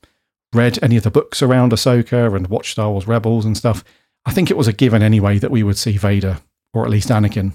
read 0.52 0.78
any 0.82 0.96
of 0.96 1.02
the 1.02 1.10
books 1.10 1.42
around 1.42 1.72
Ahsoka 1.72 2.34
and 2.34 2.46
watched 2.48 2.72
Star 2.72 2.90
Wars 2.90 3.06
Rebels 3.06 3.44
and 3.44 3.56
stuff, 3.56 3.84
I 4.26 4.32
think 4.32 4.50
it 4.50 4.56
was 4.56 4.68
a 4.68 4.72
given 4.72 5.02
anyway 5.02 5.38
that 5.38 5.50
we 5.50 5.62
would 5.62 5.78
see 5.78 5.96
Vader 5.96 6.38
or 6.74 6.84
at 6.84 6.90
least 6.90 7.08
Anakin 7.08 7.54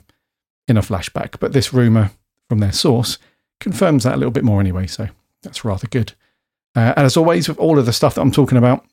in 0.68 0.78
a 0.78 0.82
flashback. 0.82 1.40
But 1.40 1.54
this 1.54 1.74
rumor 1.74 2.12
from 2.50 2.60
their 2.60 2.72
source 2.72 3.18
confirms 3.60 4.04
that 4.04 4.16
a 4.16 4.18
little 4.18 4.32
bit 4.32 4.44
more 4.44 4.60
anyway. 4.60 4.88
So 4.88 5.08
that's 5.44 5.66
rather 5.66 5.88
good. 5.88 6.14
Uh, 6.76 6.94
and 6.96 7.06
as 7.06 7.18
always, 7.18 7.48
with 7.48 7.58
all 7.58 7.80
of 7.80 7.86
the 7.86 7.94
stuff 7.94 8.16
that 8.16 8.22
I'm 8.22 8.32
talking 8.32 8.58
about, 8.58 8.86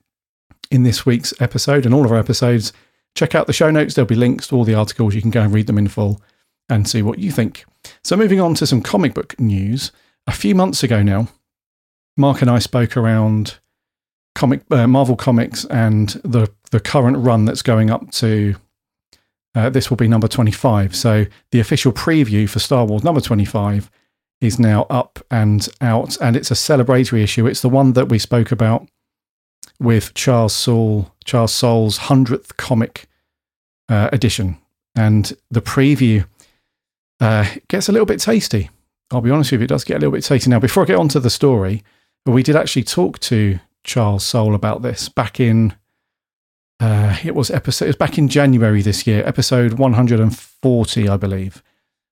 in 0.71 0.83
this 0.83 1.07
week's 1.07 1.33
episode 1.41 1.85
and 1.85 1.95
all 1.95 2.05
of 2.05 2.13
our 2.13 2.19
episodes. 2.19 2.73
Check 3.15 3.35
out 3.35 3.47
the 3.47 3.53
show 3.53 3.71
notes. 3.71 3.95
There'll 3.95 4.09
be 4.09 4.15
links 4.15 4.49
to 4.49 4.57
all 4.57 4.65
the 4.65 4.75
articles. 4.75 5.15
You 5.15 5.23
can 5.23 5.31
go 5.31 5.43
and 5.43 5.53
read 5.53 5.67
them 5.67 5.79
in 5.79 5.89
full 5.89 6.21
and 6.69 6.89
see 6.89 7.03
what 7.03 7.19
you 7.19 7.31
think. 7.31 7.65
So, 8.03 8.17
moving 8.17 8.41
on 8.41 8.55
to 8.55 8.67
some 8.67 8.83
comic 8.83 9.15
book 9.15 9.39
news. 9.39 9.93
A 10.27 10.33
few 10.33 10.55
months 10.55 10.83
ago 10.83 11.03
now, 11.03 11.29
Mark 12.17 12.43
and 12.43 12.51
I 12.51 12.59
spoke 12.59 12.97
around 12.97 13.59
comic 14.35 14.63
uh, 14.71 14.87
Marvel 14.87 15.17
Comics 15.17 15.65
and 15.67 16.09
the 16.25 16.51
the 16.71 16.81
current 16.81 17.17
run 17.19 17.45
that's 17.45 17.63
going 17.63 17.91
up 17.91 18.11
to. 18.13 18.57
Uh, 19.57 19.71
this 19.71 19.89
will 19.89 19.97
be 19.97 20.09
number 20.09 20.27
25. 20.27 20.97
So 20.97 21.27
the 21.53 21.61
official 21.61 21.93
preview 21.93 22.49
for 22.49 22.59
Star 22.59 22.85
Wars 22.85 23.05
number 23.05 23.21
25 23.21 23.89
is 24.41 24.59
now 24.59 24.83
up 24.91 25.25
and 25.31 25.69
out, 25.81 26.17
and 26.21 26.35
it's 26.35 26.51
a 26.51 26.55
celebratory 26.55 27.23
issue. 27.23 27.47
It's 27.47 27.63
the 27.63 27.69
one 27.69 27.93
that 27.93 28.09
we 28.09 28.19
spoke 28.19 28.51
about 28.51 28.89
with 29.79 30.13
Charles 30.15 30.55
Soule, 30.55 31.15
Charles 31.25 31.53
Soule's 31.53 31.97
hundredth 31.99 32.57
comic 32.57 33.07
uh, 33.89 34.09
edition, 34.13 34.59
and 34.97 35.33
the 35.51 35.63
preview 35.63 36.27
uh, 37.21 37.47
gets 37.69 37.89
a 37.89 37.93
little 37.93 38.07
bit 38.07 38.21
tasty. 38.21 38.71
I'll 39.13 39.21
be 39.21 39.31
honest 39.31 39.53
with 39.53 39.61
you, 39.61 39.65
it 39.67 39.69
does 39.69 39.85
get 39.85 39.99
a 39.99 40.01
little 40.01 40.13
bit 40.13 40.25
tasty. 40.25 40.51
Now, 40.51 40.59
before 40.59 40.83
I 40.83 40.87
get 40.87 40.99
on 40.99 41.09
to 41.11 41.21
the 41.21 41.31
story, 41.31 41.83
we 42.33 42.43
did 42.43 42.57
actually 42.57 42.85
talk 42.85 43.19
to 43.21 43.61
Charles 43.83 44.25
Soule 44.25 44.55
about 44.55 44.83
this 44.83 45.09
back 45.09 45.41
in. 45.41 45.75
Uh, 46.81 47.17
it 47.25 47.35
was 47.35 47.51
episode. 47.51 47.87
It 47.87 47.89
was 47.89 47.97
back 47.97 48.19
in 48.19 48.29
January 48.29 48.83
this 48.83 49.07
year, 49.07 49.27
episode 49.27 49.75
140, 49.75 51.09
I 51.09 51.17
believe. 51.17 51.63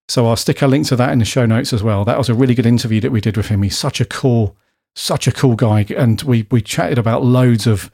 So 0.08 0.26
I'll 0.26 0.36
stick 0.36 0.60
a 0.62 0.66
link 0.66 0.86
to 0.88 0.96
that 0.96 1.12
in 1.12 1.18
the 1.18 1.24
show 1.24 1.46
notes 1.46 1.72
as 1.72 1.82
well. 1.82 2.04
That 2.04 2.18
was 2.18 2.28
a 2.28 2.34
really 2.34 2.54
good 2.54 2.66
interview 2.66 3.00
that 3.00 3.12
we 3.12 3.20
did 3.20 3.36
with 3.36 3.48
him. 3.48 3.62
He's 3.62 3.78
such 3.78 4.00
a 4.00 4.04
cool 4.04 4.56
such 4.94 5.26
a 5.26 5.32
cool 5.32 5.56
guy, 5.56 5.86
and 5.96 6.20
we 6.22 6.46
we 6.50 6.60
chatted 6.60 6.98
about 6.98 7.24
loads 7.24 7.66
of 7.66 7.90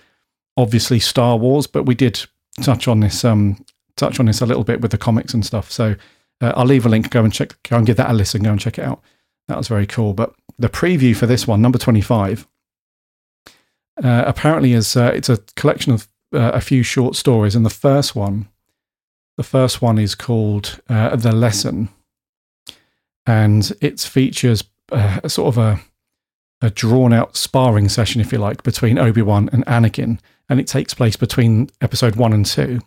obviously 0.56 0.98
Star 0.98 1.36
Wars, 1.36 1.68
but 1.68 1.84
we 1.84 1.94
did 1.94 2.26
touch 2.60 2.88
on 2.88 3.00
this 3.00 3.24
um 3.24 3.64
touch 3.96 4.18
on 4.18 4.26
this 4.26 4.40
a 4.40 4.46
little 4.46 4.64
bit 4.64 4.80
with 4.80 4.90
the 4.90 4.98
comics 4.98 5.32
and 5.32 5.46
stuff. 5.46 5.70
So 5.70 5.94
uh, 6.40 6.52
I'll 6.56 6.66
leave 6.66 6.86
a 6.86 6.88
link. 6.88 7.10
Go 7.10 7.22
and 7.22 7.32
check. 7.32 7.56
Go 7.62 7.76
and 7.76 7.86
give 7.86 7.96
that 7.96 8.10
a 8.10 8.14
listen. 8.14 8.42
Go 8.42 8.50
and 8.50 8.60
check 8.60 8.78
it 8.78 8.84
out. 8.84 9.00
That 9.46 9.56
was 9.56 9.68
very 9.68 9.86
cool. 9.86 10.12
But 10.12 10.34
the 10.58 10.68
preview 10.68 11.14
for 11.14 11.26
this 11.26 11.46
one, 11.46 11.62
number 11.62 11.78
twenty-five, 11.78 12.46
uh, 14.02 14.24
apparently 14.26 14.72
is 14.72 14.96
uh, 14.96 15.12
it's 15.14 15.28
a 15.28 15.38
collection 15.56 15.92
of 15.92 16.08
uh, 16.34 16.50
a 16.54 16.60
few 16.60 16.82
short 16.82 17.16
stories, 17.16 17.54
and 17.54 17.64
the 17.64 17.70
first 17.70 18.16
one, 18.16 18.48
the 19.36 19.42
first 19.42 19.80
one 19.80 19.98
is 19.98 20.14
called 20.14 20.80
uh, 20.88 21.16
"The 21.16 21.32
Lesson," 21.32 21.88
and 23.26 23.72
it 23.80 24.00
features 24.00 24.64
uh, 24.90 25.26
sort 25.28 25.48
of 25.48 25.58
a 25.58 25.80
a 26.60 26.70
drawn 26.70 27.12
out 27.12 27.36
sparring 27.36 27.88
session, 27.88 28.20
if 28.20 28.32
you 28.32 28.38
like, 28.38 28.64
between 28.64 28.98
Obi 28.98 29.22
Wan 29.22 29.48
and 29.52 29.64
Anakin, 29.66 30.18
and 30.48 30.58
it 30.58 30.66
takes 30.66 30.92
place 30.92 31.16
between 31.16 31.70
episode 31.80 32.16
one 32.16 32.32
and 32.32 32.44
two. 32.44 32.80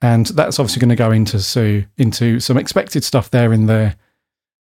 And 0.00 0.26
that's 0.26 0.60
obviously 0.60 0.80
going 0.80 0.90
to 0.90 0.96
go 0.96 1.10
into 1.10 1.40
so 1.40 1.82
into 1.96 2.38
some 2.38 2.56
expected 2.56 3.02
stuff 3.02 3.30
there 3.30 3.52
in 3.52 3.66
their 3.66 3.96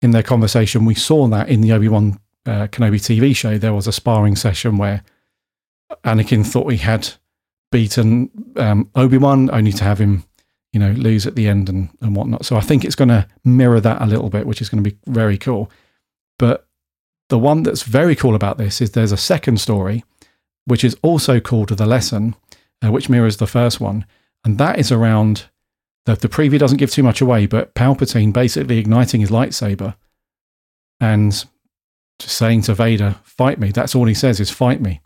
in 0.01 0.11
their 0.11 0.23
conversation. 0.23 0.85
We 0.85 0.95
saw 0.95 1.27
that 1.27 1.49
in 1.49 1.61
the 1.61 1.71
Obi 1.71 1.87
Wan 1.87 2.19
uh, 2.45 2.67
Kenobi 2.67 2.99
TV 2.99 3.35
show. 3.35 3.57
There 3.57 3.73
was 3.73 3.87
a 3.87 3.91
sparring 3.91 4.35
session 4.35 4.77
where 4.77 5.03
Anakin 6.03 6.45
thought 6.45 6.71
he 6.71 6.77
had 6.77 7.09
beaten 7.71 8.29
um, 8.55 8.89
Obi 8.95 9.17
Wan, 9.17 9.49
only 9.51 9.71
to 9.73 9.83
have 9.83 9.99
him, 9.99 10.23
you 10.73 10.79
know, 10.79 10.91
lose 10.91 11.27
at 11.27 11.35
the 11.35 11.47
end 11.47 11.69
and 11.69 11.89
and 12.01 12.15
whatnot. 12.15 12.45
So 12.45 12.55
I 12.55 12.61
think 12.61 12.83
it's 12.83 12.95
going 12.95 13.09
to 13.09 13.27
mirror 13.43 13.79
that 13.81 14.01
a 14.01 14.05
little 14.05 14.29
bit, 14.29 14.45
which 14.45 14.61
is 14.61 14.69
going 14.69 14.83
to 14.83 14.89
be 14.89 14.97
very 15.07 15.37
cool. 15.37 15.69
But 16.37 16.67
the 17.29 17.39
one 17.39 17.63
that's 17.63 17.83
very 17.83 18.15
cool 18.15 18.35
about 18.35 18.57
this 18.57 18.81
is 18.81 18.91
there's 18.91 19.11
a 19.11 19.17
second 19.17 19.59
story, 19.59 20.03
which 20.65 20.83
is 20.83 20.97
also 21.01 21.39
called 21.39 21.69
The 21.69 21.85
Lesson, 21.85 22.35
uh, 22.83 22.91
which 22.91 23.09
mirrors 23.09 23.37
the 23.37 23.47
first 23.47 23.79
one. 23.79 24.05
And 24.43 24.57
that 24.57 24.79
is 24.79 24.91
around 24.91 25.45
the, 26.05 26.15
the 26.15 26.29
preview 26.29 26.59
doesn't 26.59 26.77
give 26.77 26.91
too 26.91 27.03
much 27.03 27.21
away, 27.21 27.45
but 27.45 27.75
Palpatine 27.75 28.33
basically 28.33 28.77
igniting 28.77 29.21
his 29.21 29.29
lightsaber 29.29 29.95
and 30.99 31.45
just 32.19 32.37
saying 32.37 32.61
to 32.63 32.73
Vader, 32.73 33.15
fight 33.23 33.59
me. 33.59 33.71
That's 33.71 33.95
all 33.95 34.05
he 34.05 34.13
says 34.13 34.39
is 34.39 34.51
fight 34.51 34.81
me. 34.81 35.01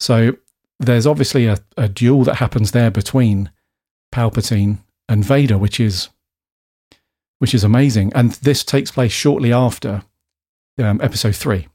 So 0.00 0.36
there's 0.78 1.06
obviously 1.06 1.46
a, 1.46 1.58
a 1.76 1.88
duel 1.88 2.24
that 2.24 2.36
happens 2.36 2.72
there 2.72 2.90
between 2.90 3.50
Palpatine 4.12 4.78
and 5.08 5.24
Vader, 5.24 5.58
which 5.58 5.80
is 5.80 6.08
which 7.38 7.54
is 7.54 7.64
amazing. 7.64 8.12
And 8.14 8.32
this 8.32 8.64
takes 8.64 8.90
place 8.90 9.12
shortly 9.12 9.52
after 9.52 10.02
um, 10.78 11.00
episode 11.02 11.36
three. 11.36 11.68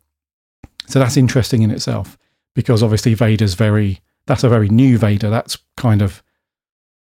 So 0.88 1.00
that's 1.00 1.18
interesting 1.18 1.62
in 1.62 1.70
itself 1.70 2.18
because 2.56 2.82
obviously 2.82 3.14
Vader's 3.14 3.54
very, 3.54 4.00
that's 4.26 4.44
a 4.44 4.50
very 4.50 4.70
new 4.70 4.98
Vader. 4.98 5.30
That's 5.30 5.58
kind 5.78 6.02
of 6.02 6.24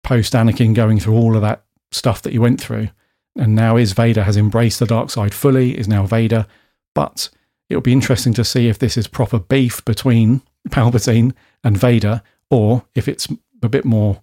post 0.09 0.33
Anakin 0.33 0.73
going 0.73 0.99
through 0.99 1.13
all 1.13 1.35
of 1.35 1.43
that 1.43 1.61
stuff 1.91 2.23
that 2.23 2.33
he 2.33 2.39
went 2.39 2.59
through. 2.59 2.89
And 3.35 3.53
now 3.53 3.77
is 3.77 3.91
Vader 3.91 4.23
has 4.23 4.37
embraced 4.37 4.79
the 4.79 4.87
dark 4.87 5.11
side 5.11 5.35
fully, 5.35 5.77
is 5.77 5.87
now 5.87 6.07
Vader. 6.07 6.47
But 6.95 7.29
it'll 7.69 7.83
be 7.83 7.93
interesting 7.93 8.33
to 8.33 8.43
see 8.43 8.67
if 8.67 8.79
this 8.79 8.97
is 8.97 9.05
proper 9.07 9.37
beef 9.37 9.85
between 9.85 10.41
Palpatine 10.69 11.33
and 11.63 11.77
Vader, 11.77 12.23
or 12.49 12.85
if 12.95 13.07
it's 13.07 13.27
a 13.61 13.69
bit 13.69 13.85
more 13.85 14.19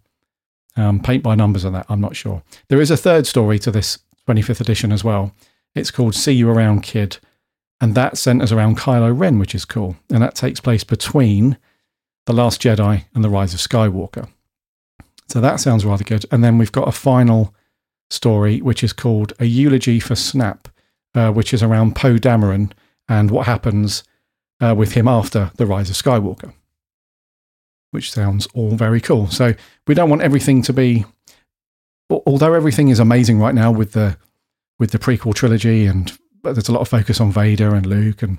um, 0.76 1.00
paint 1.00 1.23
by 1.23 1.37
numbers 1.37 1.64
on 1.64 1.73
that. 1.75 1.87
I'm 1.88 2.00
not 2.00 2.16
sure. 2.16 2.43
There 2.69 2.81
is 2.81 2.90
a 2.90 2.97
third 2.97 3.25
story 3.25 3.61
to 3.61 3.71
this 3.71 4.00
25th 4.28 4.61
edition 4.61 4.90
as 4.90 5.05
well. 5.05 5.37
It's 5.76 5.93
called 5.93 6.16
See 6.16 6.33
You 6.33 6.50
Around 6.50 6.83
Kid, 6.83 7.19
and 7.81 7.95
that 7.95 8.19
centers 8.19 8.50
around 8.50 8.76
Kylo 8.76 9.16
Ren, 9.16 9.38
which 9.38 9.55
is 9.55 9.64
cool. 9.64 9.95
And 10.11 10.21
that 10.21 10.35
takes 10.35 10.59
place 10.59 10.83
between 10.83 11.59
The 12.25 12.33
Last 12.33 12.61
Jedi 12.61 13.05
and 13.14 13.23
The 13.23 13.31
Rise 13.31 13.55
of 13.55 13.61
Skywalker. 13.61 14.28
So 15.28 15.40
that 15.40 15.61
sounds 15.61 15.85
rather 15.85 16.04
good. 16.04 16.25
And 16.30 16.42
then 16.45 16.59
we've 16.59 16.73
got 16.73 16.88
a 16.88 16.92
final 16.92 17.54
story, 18.11 18.61
which 18.61 18.85
is 18.85 18.92
called 18.92 19.33
A 19.40 19.45
Eulogy 19.45 20.00
for 20.00 20.14
Snap, 20.14 20.68
uh, 21.14 21.33
which 21.33 21.52
is 21.52 21.62
around 21.62 21.97
Poe 21.97 22.16
Dameron 22.16 22.73
and 23.09 23.30
what 23.30 23.47
happens 23.47 24.04
uh, 24.61 24.75
with 24.76 24.92
him 24.92 25.09
after 25.09 25.50
The 25.56 25.66
Rise 25.66 25.90
of 25.90 25.97
Skywalker, 25.97 26.52
which 27.90 28.12
sounds 28.12 28.47
all 28.54 28.76
very 28.76 29.00
cool. 29.00 29.28
So 29.28 29.54
we 29.87 29.95
don't 29.95 30.11
want 30.11 30.23
everything 30.23 30.62
to 30.62 30.73
be, 30.73 31.04
although 32.11 32.54
everything 32.54 32.88
is 32.88 33.00
amazing 33.00 33.38
right 33.38 33.54
now 33.54 33.71
with 33.71 33.92
the 33.92 34.16
with 34.78 34.90
the 34.90 34.99
prequel 34.99 35.35
trilogy 35.35 35.87
and 35.87 36.12
there's 36.42 36.68
a 36.68 36.73
lot 36.73 36.83
of 36.83 36.88
focus 36.88 37.18
on 37.18 37.33
Vader 37.33 37.75
and 37.75 37.87
Luke 37.87 38.23
and 38.23 38.38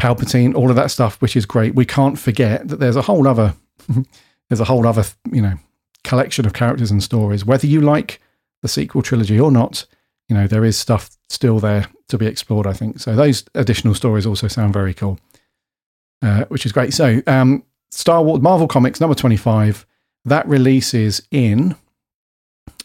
Palpatine, 0.00 0.54
all 0.54 0.70
of 0.70 0.76
that 0.76 0.92
stuff, 0.92 1.20
which 1.20 1.36
is 1.36 1.44
great. 1.44 1.74
We 1.74 1.84
can't 1.84 2.16
forget 2.16 2.68
that 2.68 2.78
there's 2.78 2.94
a 2.94 3.02
whole 3.02 3.26
other 3.26 3.54
there's 4.48 4.60
a 4.60 4.64
whole 4.64 4.86
other 4.86 5.04
you 5.30 5.42
know 5.42 5.58
collection 6.04 6.46
of 6.46 6.52
characters 6.52 6.90
and 6.90 7.02
stories. 7.02 7.44
Whether 7.44 7.66
you 7.66 7.80
like 7.80 8.20
the 8.62 8.68
sequel 8.68 9.02
trilogy 9.02 9.38
or 9.38 9.50
not, 9.50 9.86
you 10.28 10.36
know 10.36 10.46
there 10.46 10.64
is 10.64 10.76
stuff 10.78 11.10
still 11.28 11.58
there 11.60 11.86
to 12.08 12.18
be 12.18 12.26
explored. 12.26 12.66
I 12.66 12.72
think 12.72 13.00
so. 13.00 13.14
Those 13.14 13.44
additional 13.54 13.94
stories 13.94 14.26
also 14.26 14.48
sound 14.48 14.72
very 14.72 14.94
cool, 14.94 15.18
uh, 16.22 16.44
which 16.44 16.66
is 16.66 16.72
great. 16.72 16.92
So, 16.92 17.22
um, 17.26 17.62
Star 17.90 18.22
Wars 18.22 18.40
Marvel 18.40 18.68
Comics 18.68 19.00
number 19.00 19.14
twenty 19.14 19.36
five 19.36 19.86
that 20.24 20.46
releases 20.46 21.22
in 21.30 21.76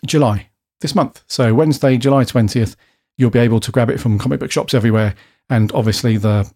July 0.05 0.50
this 0.82 0.96
month. 0.96 1.24
So 1.27 1.53
Wednesday, 1.53 1.98
July 1.98 2.24
twentieth 2.24 2.75
you'll 3.17 3.29
be 3.29 3.39
able 3.39 3.60
to 3.60 3.72
grab 3.72 3.89
it 3.89 4.00
from 4.00 4.17
comic 4.17 4.39
book 4.39 4.51
shops 4.51 4.74
everywhere. 4.74 5.15
And 5.50 5.72
obviously, 5.74 6.17
the 6.17 6.51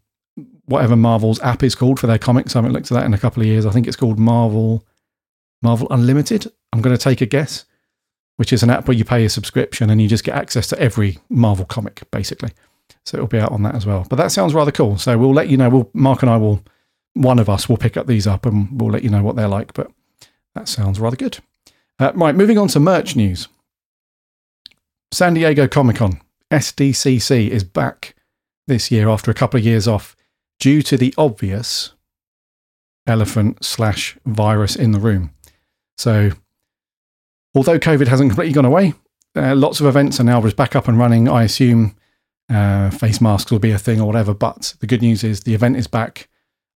whatever 0.65 0.95
Marvel's 0.95 1.39
app 1.41 1.63
is 1.63 1.75
called 1.75 1.99
for 1.99 2.07
their 2.07 2.17
comics, 2.17 2.55
I 2.55 2.59
haven't 2.59 2.73
looked 2.73 2.91
at 2.91 2.95
that 2.95 3.05
in 3.05 3.13
a 3.13 3.17
couple 3.17 3.41
of 3.41 3.47
years. 3.47 3.65
I 3.65 3.71
think 3.71 3.87
it's 3.87 3.95
called 3.95 4.19
Marvel 4.19 4.83
Marvel 5.61 5.87
Unlimited. 5.89 6.51
I'm 6.73 6.81
going 6.81 6.95
to 6.95 7.01
take 7.01 7.21
a 7.21 7.25
guess, 7.25 7.65
which 8.37 8.53
is 8.53 8.63
an 8.63 8.69
app 8.69 8.87
where 8.87 8.97
you 8.97 9.05
pay 9.05 9.25
a 9.25 9.29
subscription 9.29 9.89
and 9.89 10.01
you 10.01 10.07
just 10.07 10.23
get 10.23 10.35
access 10.35 10.67
to 10.67 10.79
every 10.79 11.19
Marvel 11.29 11.65
comic, 11.65 12.03
basically. 12.11 12.51
So 13.05 13.17
it'll 13.17 13.27
be 13.27 13.39
out 13.39 13.51
on 13.51 13.63
that 13.63 13.75
as 13.75 13.85
well. 13.85 14.05
But 14.09 14.17
that 14.17 14.31
sounds 14.31 14.53
rather 14.53 14.71
cool. 14.71 14.97
So 14.97 15.17
we'll 15.17 15.33
let 15.33 15.49
you 15.49 15.57
know. 15.57 15.69
We'll 15.69 15.89
Mark 15.93 16.21
and 16.21 16.29
I 16.29 16.37
will, 16.37 16.63
one 17.13 17.39
of 17.39 17.49
us 17.49 17.69
will 17.69 17.77
pick 17.77 17.97
up 17.97 18.07
these 18.07 18.27
up 18.27 18.45
and 18.45 18.79
we'll 18.79 18.91
let 18.91 19.03
you 19.03 19.09
know 19.09 19.23
what 19.23 19.35
they're 19.35 19.47
like. 19.47 19.73
But 19.73 19.91
that 20.55 20.67
sounds 20.67 20.99
rather 20.99 21.15
good. 21.15 21.39
Uh, 21.99 22.11
right, 22.15 22.35
moving 22.35 22.57
on 22.57 22.67
to 22.69 22.79
merch 22.79 23.15
news. 23.15 23.47
San 25.11 25.33
Diego 25.33 25.67
Comic 25.67 25.97
Con 25.97 26.19
SDCC 26.51 27.49
is 27.49 27.63
back 27.63 28.15
this 28.67 28.91
year 28.91 29.09
after 29.09 29.31
a 29.31 29.33
couple 29.33 29.57
of 29.57 29.65
years 29.65 29.87
off 29.87 30.15
due 30.59 30.81
to 30.81 30.97
the 30.97 31.13
obvious 31.17 31.93
elephant 33.05 33.63
slash 33.63 34.17
virus 34.25 34.75
in 34.75 34.91
the 34.91 34.99
room. 34.99 35.31
So, 35.97 36.31
although 37.55 37.79
COVID 37.79 38.07
hasn't 38.07 38.29
completely 38.29 38.53
gone 38.53 38.65
away, 38.65 38.93
uh, 39.35 39.55
lots 39.55 39.79
of 39.79 39.85
events 39.85 40.19
are 40.19 40.23
now 40.23 40.41
just 40.41 40.55
back 40.55 40.75
up 40.75 40.87
and 40.87 40.97
running. 40.97 41.27
I 41.27 41.43
assume 41.43 41.95
uh, 42.49 42.89
face 42.89 43.19
masks 43.19 43.51
will 43.51 43.59
be 43.59 43.71
a 43.71 43.77
thing 43.77 43.99
or 43.99 44.07
whatever. 44.07 44.33
But 44.33 44.75
the 44.79 44.87
good 44.87 45.01
news 45.01 45.23
is 45.23 45.41
the 45.41 45.53
event 45.53 45.77
is 45.77 45.87
back, 45.87 46.29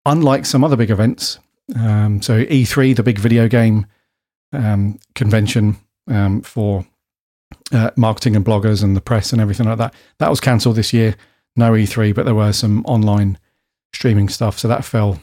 unlike 0.04 0.46
some 0.46 0.64
other 0.64 0.76
big 0.76 0.90
events. 0.90 1.38
Um, 1.76 2.20
so, 2.20 2.44
E3, 2.44 2.96
the 2.96 3.02
big 3.02 3.18
video 3.18 3.48
game 3.48 3.86
um, 4.52 4.98
convention 5.14 5.76
um, 6.08 6.42
for 6.42 6.84
uh, 7.72 7.90
marketing 7.96 8.36
and 8.36 8.44
bloggers 8.44 8.82
and 8.82 8.96
the 8.96 9.00
press 9.00 9.32
and 9.32 9.40
everything 9.40 9.66
like 9.66 9.78
that. 9.78 9.94
That 10.18 10.30
was 10.30 10.40
cancelled 10.40 10.76
this 10.76 10.92
year. 10.92 11.16
No 11.56 11.72
E3, 11.72 12.14
but 12.14 12.24
there 12.24 12.34
were 12.34 12.52
some 12.52 12.84
online 12.86 13.38
streaming 13.92 14.28
stuff, 14.28 14.58
so 14.58 14.68
that 14.68 14.84
fell 14.84 15.20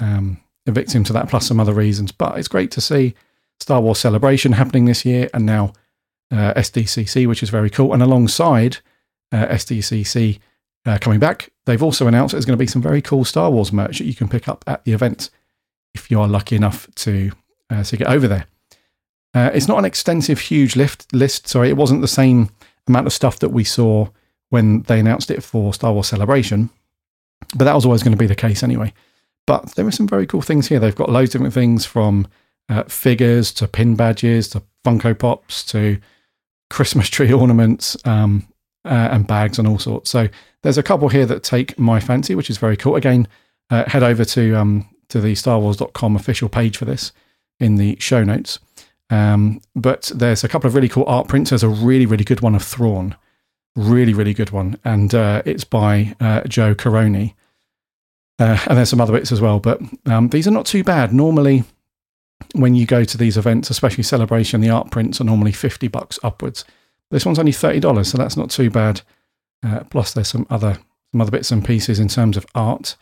um, 0.00 0.40
a 0.66 0.72
victim 0.72 1.04
to 1.04 1.12
that, 1.12 1.28
plus 1.28 1.46
some 1.46 1.60
other 1.60 1.72
reasons. 1.72 2.12
But 2.12 2.38
it's 2.38 2.48
great 2.48 2.70
to 2.72 2.80
see 2.80 3.14
Star 3.60 3.80
Wars 3.80 3.98
Celebration 3.98 4.52
happening 4.52 4.84
this 4.84 5.04
year, 5.04 5.28
and 5.34 5.44
now 5.44 5.72
uh, 6.30 6.54
SDCC, 6.54 7.26
which 7.26 7.42
is 7.42 7.50
very 7.50 7.70
cool. 7.70 7.92
And 7.92 8.02
alongside 8.02 8.78
uh, 9.32 9.46
SDCC 9.46 10.38
uh, 10.86 10.98
coming 11.00 11.18
back, 11.18 11.50
they've 11.66 11.82
also 11.82 12.06
announced 12.06 12.32
there's 12.32 12.44
going 12.44 12.56
to 12.58 12.62
be 12.62 12.66
some 12.66 12.82
very 12.82 13.02
cool 13.02 13.24
Star 13.24 13.50
Wars 13.50 13.72
merch 13.72 13.98
that 13.98 14.04
you 14.04 14.14
can 14.14 14.28
pick 14.28 14.48
up 14.48 14.64
at 14.66 14.84
the 14.84 14.92
event 14.92 15.30
if 15.94 16.10
you 16.10 16.20
are 16.20 16.28
lucky 16.28 16.56
enough 16.56 16.88
to 16.96 17.32
uh, 17.70 17.82
to 17.84 17.96
get 17.96 18.08
over 18.08 18.28
there. 18.28 18.46
Uh, 19.34 19.50
it's 19.52 19.68
not 19.68 19.78
an 19.78 19.84
extensive, 19.84 20.40
huge 20.40 20.74
lift 20.76 21.12
list. 21.12 21.48
Sorry, 21.48 21.68
it 21.68 21.76
wasn't 21.76 22.00
the 22.00 22.08
same 22.08 22.50
amount 22.86 23.06
of 23.06 23.12
stuff 23.12 23.38
that 23.40 23.50
we 23.50 23.64
saw 23.64 24.08
when 24.50 24.82
they 24.82 25.00
announced 25.00 25.30
it 25.30 25.42
for 25.42 25.74
Star 25.74 25.92
Wars 25.92 26.08
Celebration, 26.08 26.70
but 27.54 27.64
that 27.64 27.74
was 27.74 27.84
always 27.84 28.02
going 28.02 28.12
to 28.12 28.18
be 28.18 28.26
the 28.26 28.34
case 28.34 28.62
anyway. 28.62 28.92
But 29.46 29.74
there 29.74 29.86
are 29.86 29.92
some 29.92 30.08
very 30.08 30.26
cool 30.26 30.42
things 30.42 30.68
here. 30.68 30.78
They've 30.78 30.94
got 30.94 31.10
loads 31.10 31.34
of 31.34 31.40
different 31.40 31.54
things 31.54 31.84
from 31.84 32.26
uh, 32.68 32.84
figures 32.84 33.52
to 33.52 33.66
pin 33.66 33.96
badges 33.96 34.48
to 34.50 34.62
Funko 34.84 35.18
Pops 35.18 35.64
to 35.66 35.98
Christmas 36.70 37.08
tree 37.08 37.32
ornaments 37.34 37.96
um, 38.04 38.46
uh, 38.84 39.08
and 39.12 39.26
bags 39.26 39.58
and 39.58 39.66
all 39.66 39.78
sorts. 39.78 40.10
So 40.10 40.28
there's 40.62 40.78
a 40.78 40.82
couple 40.82 41.08
here 41.08 41.26
that 41.26 41.42
take 41.42 41.78
my 41.78 42.00
fancy, 42.00 42.34
which 42.34 42.50
is 42.50 42.58
very 42.58 42.76
cool. 42.76 42.96
Again, 42.96 43.28
uh, 43.70 43.88
head 43.88 44.02
over 44.02 44.24
to 44.24 44.54
um, 44.54 44.88
to 45.08 45.20
the 45.20 45.32
StarWars.com 45.32 46.16
official 46.16 46.48
page 46.48 46.76
for 46.76 46.84
this 46.84 47.12
in 47.60 47.76
the 47.76 47.96
show 47.98 48.24
notes. 48.24 48.58
Um, 49.10 49.60
but 49.74 50.10
there's 50.14 50.44
a 50.44 50.48
couple 50.48 50.68
of 50.68 50.74
really 50.74 50.88
cool 50.88 51.04
art 51.06 51.28
prints. 51.28 51.50
There's 51.50 51.62
a 51.62 51.68
really, 51.68 52.06
really 52.06 52.24
good 52.24 52.40
one 52.40 52.54
of 52.54 52.62
Thrawn. 52.62 53.16
Really, 53.74 54.12
really 54.12 54.34
good 54.34 54.50
one. 54.50 54.78
And 54.84 55.14
uh, 55.14 55.42
it's 55.44 55.64
by 55.64 56.14
uh, 56.20 56.42
Joe 56.42 56.74
Corroney. 56.74 57.34
Uh, 58.38 58.58
and 58.66 58.76
there's 58.76 58.90
some 58.90 59.00
other 59.00 59.12
bits 59.12 59.32
as 59.32 59.40
well. 59.40 59.60
But 59.60 59.80
um, 60.06 60.28
these 60.28 60.46
are 60.46 60.52
not 60.52 60.66
too 60.66 60.84
bad. 60.84 61.12
Normally, 61.12 61.64
when 62.54 62.74
you 62.74 62.86
go 62.86 63.04
to 63.04 63.18
these 63.18 63.36
events, 63.36 63.70
especially 63.70 64.04
Celebration, 64.04 64.60
the 64.60 64.70
art 64.70 64.90
prints 64.90 65.20
are 65.20 65.24
normally 65.24 65.52
50 65.52 65.88
bucks 65.88 66.18
upwards. 66.22 66.64
This 67.10 67.24
one's 67.24 67.38
only 67.38 67.52
$30, 67.52 68.06
so 68.06 68.18
that's 68.18 68.36
not 68.36 68.50
too 68.50 68.70
bad. 68.70 69.00
Uh, 69.64 69.80
plus, 69.84 70.12
there's 70.12 70.28
some 70.28 70.46
other 70.50 70.78
some 71.12 71.22
other 71.22 71.30
bits 71.30 71.50
and 71.50 71.64
pieces 71.64 71.98
in 71.98 72.08
terms 72.08 72.36
of 72.36 72.44
art. 72.54 72.94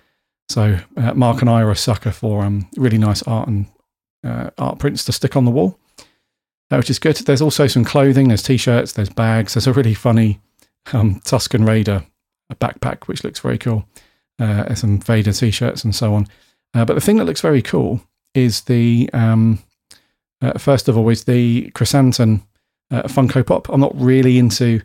So 0.49 0.79
uh, 0.97 1.13
Mark 1.15 1.41
and 1.41 1.51
I 1.51 1.61
are 1.61 1.73
a 1.73 1.77
sucker 1.77 2.13
for 2.13 2.45
um, 2.45 2.69
really 2.77 2.99
nice 2.99 3.21
art 3.25 3.49
and 3.49 3.67
uh, 4.23 4.51
art 4.57 4.79
prints 4.79 5.05
to 5.05 5.13
stick 5.13 5.35
on 5.37 5.45
the 5.45 5.51
wall 5.51 5.77
which 6.71 6.91
is 6.91 6.99
good. 6.99 7.17
There's 7.17 7.43
also 7.43 7.67
some 7.67 7.85
clothing, 7.85 8.29
there's 8.29 8.43
t 8.43 8.57
shirts, 8.57 8.93
there's 8.93 9.09
bags. 9.09 9.55
There's 9.55 9.67
a 9.67 9.73
really 9.73 9.95
funny 9.95 10.41
um, 10.93 11.21
Tusken 11.21 11.67
Raider 11.67 12.05
backpack, 12.55 13.05
which 13.05 13.25
looks 13.25 13.41
very 13.41 13.59
cool. 13.59 13.87
uh, 14.39 14.75
some 14.75 15.01
Vader 15.01 15.33
t-shirts 15.33 15.85
and 15.85 15.95
so 15.95 16.15
on. 16.15 16.27
Uh, 16.75 16.85
but 16.85 16.95
the 16.95 17.01
thing 17.01 17.17
that 17.17 17.25
looks 17.25 17.41
very 17.41 17.63
cool 17.63 18.01
is 18.37 18.63
the 18.63 19.09
um, 19.13 19.59
uh, 20.41 20.59
first 20.59 20.89
of 20.89 20.97
all 20.97 21.09
is 21.09 21.25
the 21.25 21.71
Chrysanthemum 21.71 22.47
uh, 22.91 23.03
Funko 23.03 23.45
Pop. 23.47 23.69
I'm 23.69 23.81
not 23.81 23.95
really 23.95 24.39
into 24.39 24.83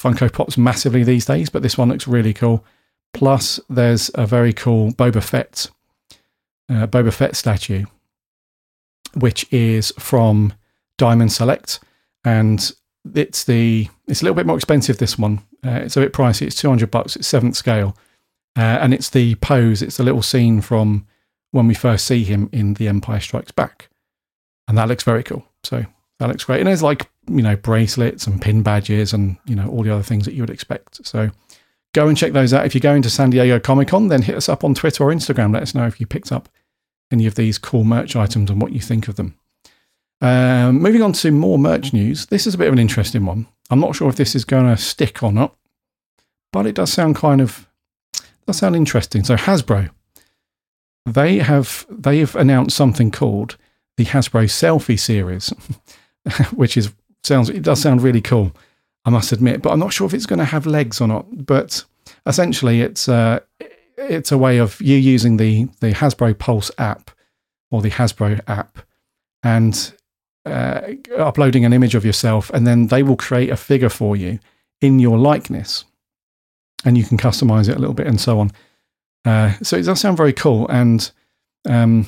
Funko 0.00 0.32
Pops 0.32 0.58
massively 0.58 1.04
these 1.04 1.26
days, 1.26 1.50
but 1.50 1.62
this 1.62 1.78
one 1.78 1.88
looks 1.90 2.08
really 2.08 2.34
cool. 2.34 2.64
Plus, 3.12 3.60
there's 3.68 4.10
a 4.14 4.26
very 4.26 4.52
cool 4.52 4.92
Boba 4.92 5.22
Fett 5.22 5.70
uh, 6.68 6.86
Boba 6.86 7.12
Fett 7.12 7.36
statue, 7.36 7.84
which 9.14 9.46
is 9.52 9.92
from 9.98 10.52
Diamond 10.98 11.32
Select, 11.32 11.80
and 12.24 12.72
it's 13.14 13.44
the 13.44 13.88
it's 14.08 14.22
a 14.22 14.24
little 14.24 14.34
bit 14.34 14.46
more 14.46 14.56
expensive. 14.56 14.98
This 14.98 15.18
one, 15.18 15.38
uh, 15.64 15.80
it's 15.84 15.96
a 15.96 16.00
bit 16.00 16.12
pricey. 16.12 16.46
It's 16.46 16.56
two 16.56 16.68
hundred 16.68 16.90
bucks. 16.90 17.16
It's 17.16 17.28
seventh 17.28 17.56
scale, 17.56 17.96
uh, 18.56 18.78
and 18.80 18.92
it's 18.94 19.10
the 19.10 19.36
pose. 19.36 19.82
It's 19.82 19.98
the 19.98 20.04
little 20.04 20.22
scene 20.22 20.60
from 20.60 21.06
when 21.54 21.68
we 21.68 21.74
first 21.74 22.04
see 22.04 22.24
him 22.24 22.48
in 22.52 22.74
The 22.74 22.88
Empire 22.88 23.20
Strikes 23.20 23.52
Back, 23.52 23.88
and 24.66 24.76
that 24.76 24.88
looks 24.88 25.04
very 25.04 25.22
cool. 25.22 25.46
So 25.62 25.84
that 26.18 26.28
looks 26.28 26.42
great. 26.42 26.58
And 26.58 26.66
there's 26.66 26.82
like 26.82 27.08
you 27.28 27.42
know 27.42 27.54
bracelets 27.54 28.26
and 28.26 28.42
pin 28.42 28.62
badges 28.62 29.12
and 29.12 29.36
you 29.46 29.54
know 29.54 29.68
all 29.68 29.84
the 29.84 29.94
other 29.94 30.02
things 30.02 30.24
that 30.24 30.34
you 30.34 30.42
would 30.42 30.50
expect. 30.50 31.06
So 31.06 31.30
go 31.94 32.08
and 32.08 32.16
check 32.16 32.32
those 32.32 32.52
out. 32.52 32.66
If 32.66 32.74
you're 32.74 32.80
going 32.80 33.02
to 33.02 33.10
San 33.10 33.30
Diego 33.30 33.60
Comic 33.60 33.88
Con, 33.88 34.08
then 34.08 34.22
hit 34.22 34.34
us 34.34 34.48
up 34.48 34.64
on 34.64 34.74
Twitter 34.74 35.04
or 35.04 35.12
Instagram. 35.12 35.54
Let 35.54 35.62
us 35.62 35.76
know 35.76 35.86
if 35.86 36.00
you 36.00 36.06
picked 36.06 36.32
up 36.32 36.48
any 37.12 37.24
of 37.26 37.36
these 37.36 37.56
cool 37.56 37.84
merch 37.84 38.16
items 38.16 38.50
and 38.50 38.60
what 38.60 38.72
you 38.72 38.80
think 38.80 39.06
of 39.06 39.14
them. 39.14 39.36
Um, 40.20 40.80
moving 40.80 41.02
on 41.02 41.12
to 41.12 41.30
more 41.30 41.58
merch 41.58 41.92
news. 41.92 42.26
This 42.26 42.48
is 42.48 42.54
a 42.54 42.58
bit 42.58 42.66
of 42.66 42.72
an 42.72 42.80
interesting 42.80 43.26
one. 43.26 43.46
I'm 43.70 43.80
not 43.80 43.94
sure 43.94 44.08
if 44.08 44.16
this 44.16 44.34
is 44.34 44.44
going 44.44 44.66
to 44.66 44.76
stick 44.76 45.22
or 45.22 45.30
not, 45.30 45.54
but 46.52 46.66
it 46.66 46.74
does 46.74 46.92
sound 46.92 47.14
kind 47.14 47.40
of 47.40 47.68
does 48.44 48.56
sound 48.56 48.74
interesting. 48.74 49.22
So 49.22 49.36
Hasbro, 49.36 49.90
they 51.06 51.38
have 51.38 51.86
they 51.88 52.18
have 52.18 52.34
announced 52.36 52.76
something 52.76 53.10
called 53.10 53.56
the 53.96 54.04
Hasbro 54.04 54.44
Selfie 54.44 54.98
Series, 54.98 55.50
which 56.52 56.76
is 56.76 56.92
sounds 57.22 57.50
it 57.50 57.62
does 57.62 57.80
sound 57.80 58.02
really 58.02 58.20
cool. 58.20 58.52
I 59.04 59.10
must 59.10 59.32
admit, 59.32 59.60
but 59.60 59.70
I'm 59.70 59.78
not 59.78 59.92
sure 59.92 60.06
if 60.06 60.14
it's 60.14 60.26
going 60.26 60.38
to 60.38 60.44
have 60.46 60.66
legs 60.66 61.00
or 61.00 61.06
not. 61.06 61.26
But 61.46 61.84
essentially, 62.26 62.80
it's 62.80 63.08
uh, 63.08 63.40
it's 63.98 64.32
a 64.32 64.38
way 64.38 64.58
of 64.58 64.80
you 64.80 64.96
using 64.96 65.36
the 65.36 65.68
the 65.80 65.92
Hasbro 65.92 66.38
Pulse 66.38 66.70
app 66.78 67.10
or 67.70 67.82
the 67.82 67.90
Hasbro 67.90 68.40
app 68.46 68.78
and 69.42 69.92
uh, 70.46 70.80
uploading 71.18 71.64
an 71.64 71.72
image 71.72 71.94
of 71.94 72.04
yourself, 72.04 72.50
and 72.50 72.66
then 72.66 72.86
they 72.86 73.02
will 73.02 73.16
create 73.16 73.50
a 73.50 73.56
figure 73.56 73.90
for 73.90 74.16
you 74.16 74.38
in 74.80 74.98
your 74.98 75.18
likeness, 75.18 75.84
and 76.84 76.96
you 76.96 77.04
can 77.04 77.18
customize 77.18 77.68
it 77.68 77.76
a 77.76 77.78
little 77.78 77.94
bit 77.94 78.06
and 78.06 78.20
so 78.20 78.40
on. 78.40 78.50
Uh, 79.24 79.54
so 79.62 79.76
it 79.76 79.82
does 79.82 80.00
sound 80.00 80.16
very 80.16 80.32
cool, 80.32 80.68
and 80.68 81.10
um, 81.68 82.06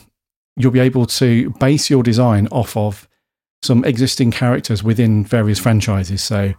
you'll 0.56 0.72
be 0.72 0.80
able 0.80 1.06
to 1.06 1.50
base 1.60 1.88
your 1.90 2.02
design 2.02 2.48
off 2.48 2.76
of 2.76 3.08
some 3.62 3.84
existing 3.84 4.30
characters 4.30 4.82
within 4.82 5.24
various 5.24 5.58
franchises. 5.58 6.22
So 6.22 6.54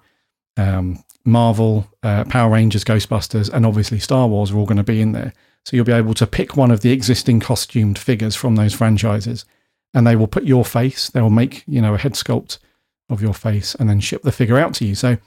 um, 0.58 1.04
Marvel, 1.26 1.88
uh, 2.04 2.24
Power 2.26 2.52
Rangers, 2.52 2.84
Ghostbusters, 2.84 3.52
and 3.52 3.66
obviously 3.66 4.00
Star 4.00 4.28
Wars 4.28 4.52
are 4.52 4.58
all 4.58 4.66
going 4.66 4.78
to 4.78 4.84
be 4.84 5.02
in 5.02 5.12
there. 5.12 5.34
So 5.66 5.76
you'll 5.76 5.86
be 5.86 5.92
able 5.92 6.14
to 6.16 6.26
pick 6.26 6.56
one 6.56 6.72
of 6.72 6.82
the 6.82 6.92
existing 6.92 7.42
costumed 7.42 8.00
figures 8.00 8.36
from 8.36 8.56
those 8.56 8.74
franchises, 8.74 9.46
and 9.94 10.08
they 10.08 10.16
will 10.16 10.28
put 10.28 10.46
your 10.46 10.64
face. 10.64 11.10
They 11.10 11.22
will 11.22 11.30
make 11.30 11.64
you 11.68 11.82
know 11.82 11.94
a 11.94 11.98
head 11.98 12.14
sculpt 12.14 12.60
of 13.10 13.22
your 13.22 13.34
face, 13.34 13.76
and 13.76 13.90
then 13.90 14.00
ship 14.00 14.24
the 14.24 14.32
figure 14.32 14.58
out 14.58 14.74
to 14.76 14.86
you. 14.86 14.96
So 14.96 15.18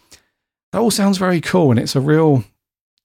that 0.73 0.79
all 0.79 0.91
sounds 0.91 1.19
very 1.19 1.41
cool, 1.41 1.71
and 1.71 1.79
it's 1.79 1.97
a 1.97 2.01
real. 2.01 2.45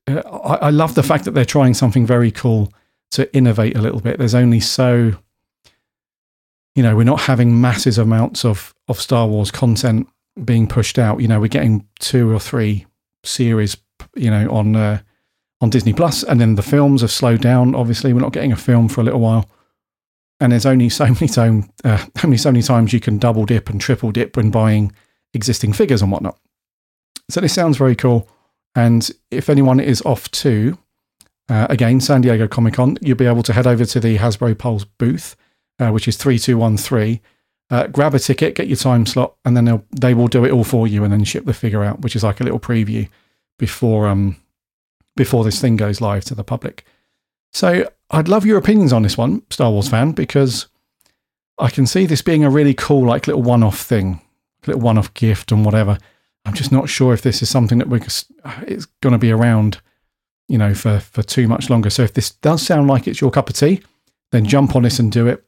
Uh, 0.07 0.21
I, 0.27 0.67
I 0.67 0.69
love 0.69 0.95
the 0.95 1.03
fact 1.03 1.25
that 1.25 1.31
they're 1.31 1.45
trying 1.45 1.73
something 1.73 2.05
very 2.05 2.31
cool 2.31 2.71
to 3.11 3.33
innovate 3.35 3.77
a 3.77 3.81
little 3.81 4.01
bit. 4.01 4.17
There's 4.17 4.35
only 4.35 4.59
so 4.59 5.15
you 6.75 6.83
know, 6.83 6.95
we're 6.95 7.03
not 7.03 7.21
having 7.21 7.59
massive 7.61 7.97
amounts 7.97 8.43
of, 8.43 8.75
of 8.87 8.99
Star 8.99 9.27
Wars 9.27 9.49
content 9.49 10.07
being 10.43 10.67
pushed 10.67 10.99
out. 10.99 11.21
You 11.21 11.27
know, 11.27 11.39
we're 11.39 11.47
getting 11.47 11.87
two 11.99 12.31
or 12.31 12.39
three 12.39 12.85
series, 13.23 13.77
you 14.15 14.29
know, 14.29 14.49
on 14.51 14.75
uh, 14.75 14.99
on 15.61 15.69
Disney 15.69 15.93
Plus, 15.93 16.23
and 16.23 16.39
then 16.39 16.55
the 16.55 16.61
films 16.61 17.01
have 17.01 17.11
slowed 17.11 17.41
down. 17.41 17.73
Obviously, 17.73 18.11
we're 18.11 18.19
not 18.19 18.33
getting 18.33 18.51
a 18.51 18.57
film 18.57 18.89
for 18.89 18.99
a 18.99 19.05
little 19.05 19.21
while, 19.21 19.49
and 20.41 20.51
there's 20.51 20.65
only 20.65 20.89
so 20.89 21.05
many 21.13 21.29
time, 21.29 21.69
uh, 21.85 22.05
only 22.23 22.37
so 22.37 22.51
many 22.51 22.61
times 22.61 22.91
you 22.91 22.99
can 22.99 23.17
double 23.17 23.45
dip 23.45 23.69
and 23.69 23.79
triple 23.79 24.11
dip 24.11 24.35
when 24.35 24.51
buying 24.51 24.91
existing 25.33 25.71
figures 25.71 26.01
and 26.01 26.11
whatnot. 26.11 26.37
So 27.29 27.39
this 27.39 27.53
sounds 27.53 27.77
very 27.77 27.95
cool. 27.95 28.29
And 28.75 29.09
if 29.31 29.49
anyone 29.49 29.79
is 29.79 30.01
off 30.01 30.29
to, 30.31 30.77
uh, 31.49 31.67
again, 31.69 32.01
San 32.01 32.21
Diego 32.21 32.47
Comic 32.47 32.75
Con, 32.75 32.97
you'll 33.01 33.17
be 33.17 33.25
able 33.25 33.43
to 33.43 33.53
head 33.53 33.67
over 33.67 33.85
to 33.85 33.99
the 33.99 34.17
Hasbro 34.17 34.57
Pulse 34.57 34.83
booth, 34.83 35.35
uh, 35.79 35.89
which 35.89 36.07
is 36.07 36.17
3213 36.17 37.21
uh, 37.69 37.87
grab 37.87 38.13
a 38.13 38.19
ticket, 38.19 38.55
get 38.55 38.67
your 38.67 38.77
time 38.77 39.05
slot, 39.05 39.35
and 39.43 39.57
then 39.57 39.65
they'll 39.65 39.83
they 39.99 40.13
will 40.13 40.27
do 40.27 40.45
it 40.45 40.51
all 40.51 40.63
for 40.63 40.87
you, 40.87 41.03
and 41.03 41.11
then 41.11 41.23
ship 41.23 41.45
the 41.45 41.53
figure 41.53 41.83
out, 41.83 42.01
which 42.01 42.15
is 42.15 42.23
like 42.23 42.39
a 42.39 42.43
little 42.43 42.59
preview 42.59 43.09
before 43.57 44.07
um 44.07 44.35
before 45.15 45.43
this 45.43 45.59
thing 45.59 45.75
goes 45.75 46.01
live 46.01 46.23
to 46.25 46.35
the 46.35 46.43
public. 46.43 46.85
So 47.53 47.89
I'd 48.11 48.27
love 48.27 48.45
your 48.45 48.57
opinions 48.57 48.93
on 48.93 49.01
this 49.01 49.17
one, 49.17 49.41
Star 49.49 49.71
Wars 49.71 49.89
fan, 49.89 50.11
because 50.11 50.67
I 51.57 51.69
can 51.69 51.87
see 51.87 52.05
this 52.05 52.21
being 52.21 52.43
a 52.43 52.49
really 52.49 52.73
cool, 52.73 53.07
like 53.07 53.27
little 53.27 53.41
one-off 53.41 53.79
thing, 53.79 54.21
little 54.67 54.81
one-off 54.81 55.13
gift 55.13 55.51
and 55.53 55.63
whatever. 55.63 55.97
I'm 56.45 56.53
just 56.53 56.71
not 56.71 56.89
sure 56.89 57.13
if 57.13 57.21
this 57.21 57.41
is 57.41 57.49
something 57.49 57.79
that 57.79 57.89
we're 57.89 58.01
it's 58.67 58.85
going 59.01 59.13
to 59.13 59.17
be 59.17 59.31
around, 59.31 59.81
you 60.47 60.57
know, 60.57 60.73
for 60.73 60.99
for 60.99 61.23
too 61.23 61.47
much 61.47 61.69
longer. 61.69 61.89
So 61.89 62.03
if 62.03 62.13
this 62.13 62.31
does 62.31 62.61
sound 62.61 62.87
like 62.87 63.07
it's 63.07 63.19
your 63.21 63.31
cup 63.31 63.49
of 63.49 63.55
tea, 63.55 63.81
then 64.31 64.45
jump 64.45 64.75
on 64.75 64.83
this 64.83 64.99
and 64.99 65.11
do 65.11 65.27
it, 65.27 65.43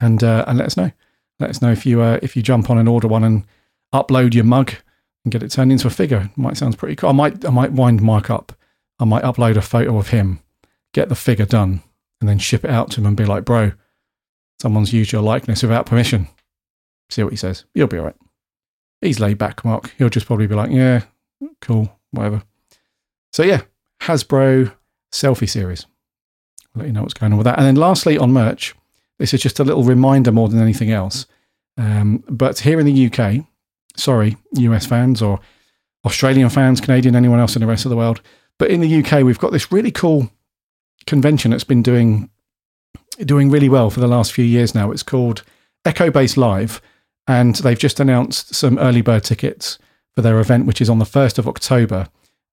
and 0.00 0.22
uh, 0.22 0.44
and 0.46 0.58
let 0.58 0.66
us 0.66 0.76
know. 0.76 0.92
Let 1.40 1.50
us 1.50 1.62
know 1.62 1.72
if 1.72 1.86
you 1.86 2.02
uh, 2.02 2.18
if 2.22 2.36
you 2.36 2.42
jump 2.42 2.70
on 2.70 2.78
and 2.78 2.88
order 2.88 3.08
one 3.08 3.24
and 3.24 3.44
upload 3.94 4.34
your 4.34 4.44
mug 4.44 4.72
and 5.24 5.32
get 5.32 5.42
it 5.42 5.50
turned 5.50 5.72
into 5.72 5.86
a 5.86 5.90
figure. 5.90 6.30
It 6.30 6.38
might 6.38 6.56
sound 6.56 6.78
pretty 6.78 6.96
cool. 6.96 7.10
I 7.10 7.12
might 7.12 7.44
I 7.44 7.50
might 7.50 7.72
wind 7.72 8.02
Mark 8.02 8.30
up. 8.30 8.52
I 8.98 9.04
might 9.04 9.24
upload 9.24 9.56
a 9.56 9.62
photo 9.62 9.98
of 9.98 10.08
him, 10.08 10.40
get 10.92 11.08
the 11.08 11.14
figure 11.14 11.44
done, 11.44 11.82
and 12.20 12.28
then 12.28 12.38
ship 12.38 12.64
it 12.64 12.70
out 12.70 12.90
to 12.92 13.00
him 13.00 13.06
and 13.06 13.16
be 13.16 13.24
like, 13.24 13.44
"Bro, 13.44 13.72
someone's 14.60 14.92
used 14.92 15.12
your 15.12 15.22
likeness 15.22 15.62
without 15.62 15.86
permission." 15.86 16.28
See 17.10 17.22
what 17.22 17.32
he 17.32 17.36
says. 17.36 17.64
You'll 17.74 17.86
be 17.86 17.98
all 17.98 18.06
right. 18.06 18.16
He's 19.00 19.20
laid 19.20 19.38
back, 19.38 19.64
Mark. 19.64 19.92
He'll 19.98 20.08
just 20.08 20.26
probably 20.26 20.46
be 20.46 20.54
like, 20.54 20.70
"Yeah, 20.70 21.02
cool, 21.60 21.98
whatever." 22.10 22.42
So 23.32 23.42
yeah, 23.42 23.62
Hasbro 24.02 24.72
selfie 25.12 25.48
series. 25.48 25.86
I'll 26.74 26.80
let 26.80 26.86
you 26.86 26.92
know 26.92 27.02
what's 27.02 27.14
going 27.14 27.32
on 27.32 27.38
with 27.38 27.44
that. 27.44 27.58
And 27.58 27.66
then 27.66 27.76
lastly, 27.76 28.18
on 28.18 28.32
merch, 28.32 28.74
this 29.18 29.34
is 29.34 29.42
just 29.42 29.60
a 29.60 29.64
little 29.64 29.84
reminder 29.84 30.32
more 30.32 30.48
than 30.48 30.60
anything 30.60 30.90
else. 30.90 31.26
Um, 31.78 32.24
but 32.28 32.60
here 32.60 32.80
in 32.80 32.86
the 32.86 33.06
UK, 33.06 33.44
sorry, 33.96 34.36
US 34.52 34.86
fans 34.86 35.22
or 35.22 35.40
Australian 36.04 36.48
fans, 36.48 36.80
Canadian, 36.80 37.16
anyone 37.16 37.40
else 37.40 37.56
in 37.56 37.60
the 37.60 37.66
rest 37.66 37.84
of 37.84 37.90
the 37.90 37.96
world, 37.96 38.20
but 38.58 38.70
in 38.70 38.80
the 38.80 39.02
UK, 39.02 39.22
we've 39.22 39.38
got 39.38 39.52
this 39.52 39.72
really 39.72 39.90
cool 39.90 40.30
convention 41.06 41.50
that's 41.50 41.64
been 41.64 41.82
doing 41.82 42.30
doing 43.24 43.50
really 43.50 43.68
well 43.68 43.88
for 43.88 44.00
the 44.00 44.06
last 44.06 44.32
few 44.32 44.44
years 44.44 44.74
now. 44.74 44.90
It's 44.90 45.02
called 45.02 45.42
Echo 45.86 46.10
Base 46.10 46.36
Live, 46.36 46.82
and 47.26 47.56
they've 47.56 47.78
just 47.78 48.00
announced 48.00 48.54
some 48.54 48.78
early 48.78 49.02
bird 49.02 49.24
tickets 49.24 49.78
for 50.14 50.22
their 50.22 50.40
event, 50.40 50.66
which 50.66 50.80
is 50.80 50.90
on 50.90 50.98
the 50.98 51.04
1st 51.04 51.38
of 51.38 51.48
October 51.48 52.08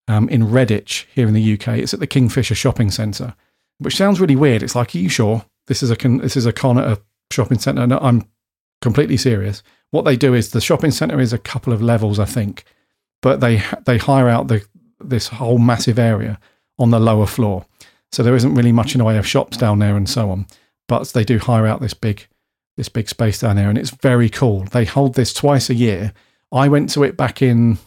um, 0.08 0.28
in 0.30 0.44
Redditch 0.44 1.06
here 1.14 1.28
in 1.28 1.34
the 1.34 1.54
UK. 1.54 1.80
It's 1.80 1.94
at 1.94 2.00
the 2.00 2.08
Kingfisher 2.08 2.56
Shopping 2.56 2.92
Centre, 2.92 3.36
which 3.78 3.96
sounds 3.96 4.20
really 4.20 4.36
weird. 4.36 4.64
It's 4.64 4.76
like, 4.76 4.94
are 4.96 5.00
you 5.00 5.10
sure? 5.10 5.46
this 5.68 5.84
is 5.84 5.92
a 5.92 5.96
con- 5.96 6.18
this 6.18 6.36
is 6.36 6.46
a 6.46 6.54
con 6.54 6.78
at 6.78 6.88
a 6.88 7.02
shopping 7.32 7.60
centre. 7.60 7.86
No, 7.88 8.00
I'm 8.00 8.28
completely 8.82 9.18
serious. 9.18 9.64
What 9.92 10.06
they 10.06 10.16
do 10.16 10.34
is 10.34 10.52
the 10.52 10.62
shopping 10.62 10.92
centre 10.92 11.20
is 11.20 11.34
a 11.34 11.38
couple 11.38 11.74
of 11.74 11.82
levels, 11.82 12.20
I 12.20 12.26
think, 12.26 12.64
but 13.22 13.40
they 13.40 13.64
they 13.86 13.98
hire 13.98 14.30
out 14.30 14.48
the 14.48 14.66
this 15.00 15.28
whole 15.28 15.58
massive 15.58 16.00
area 16.00 16.40
on 16.80 16.92
the 16.92 17.00
lower 17.00 17.28
floor. 17.28 17.66
So 18.12 18.24
there 18.24 18.36
isn't 18.36 18.56
really 18.56 18.72
much 18.72 18.94
in 18.94 19.00
the 19.00 19.06
way 19.06 19.18
of 19.18 19.28
shops 19.28 19.58
down 19.58 19.80
there 19.80 19.98
and 19.98 20.08
so 20.08 20.30
on. 20.30 20.46
But 20.88 21.08
they 21.10 21.24
do 21.24 21.40
hire 21.40 21.66
out 21.66 21.82
this 21.82 21.94
big 21.94 22.28
this 22.78 22.90
big 22.90 23.10
space 23.10 23.40
down 23.40 23.56
there, 23.56 23.70
and 23.70 23.78
it's 23.78 23.92
very 23.92 24.30
cool. 24.30 24.64
They 24.64 24.86
hold 24.86 25.16
this 25.16 25.34
twice 25.34 25.70
a 25.70 25.76
year. 25.76 26.14
I 26.52 26.68
went 26.68 26.90
to 26.92 27.04
it 27.04 27.18
back 27.18 27.42
in 27.42 27.78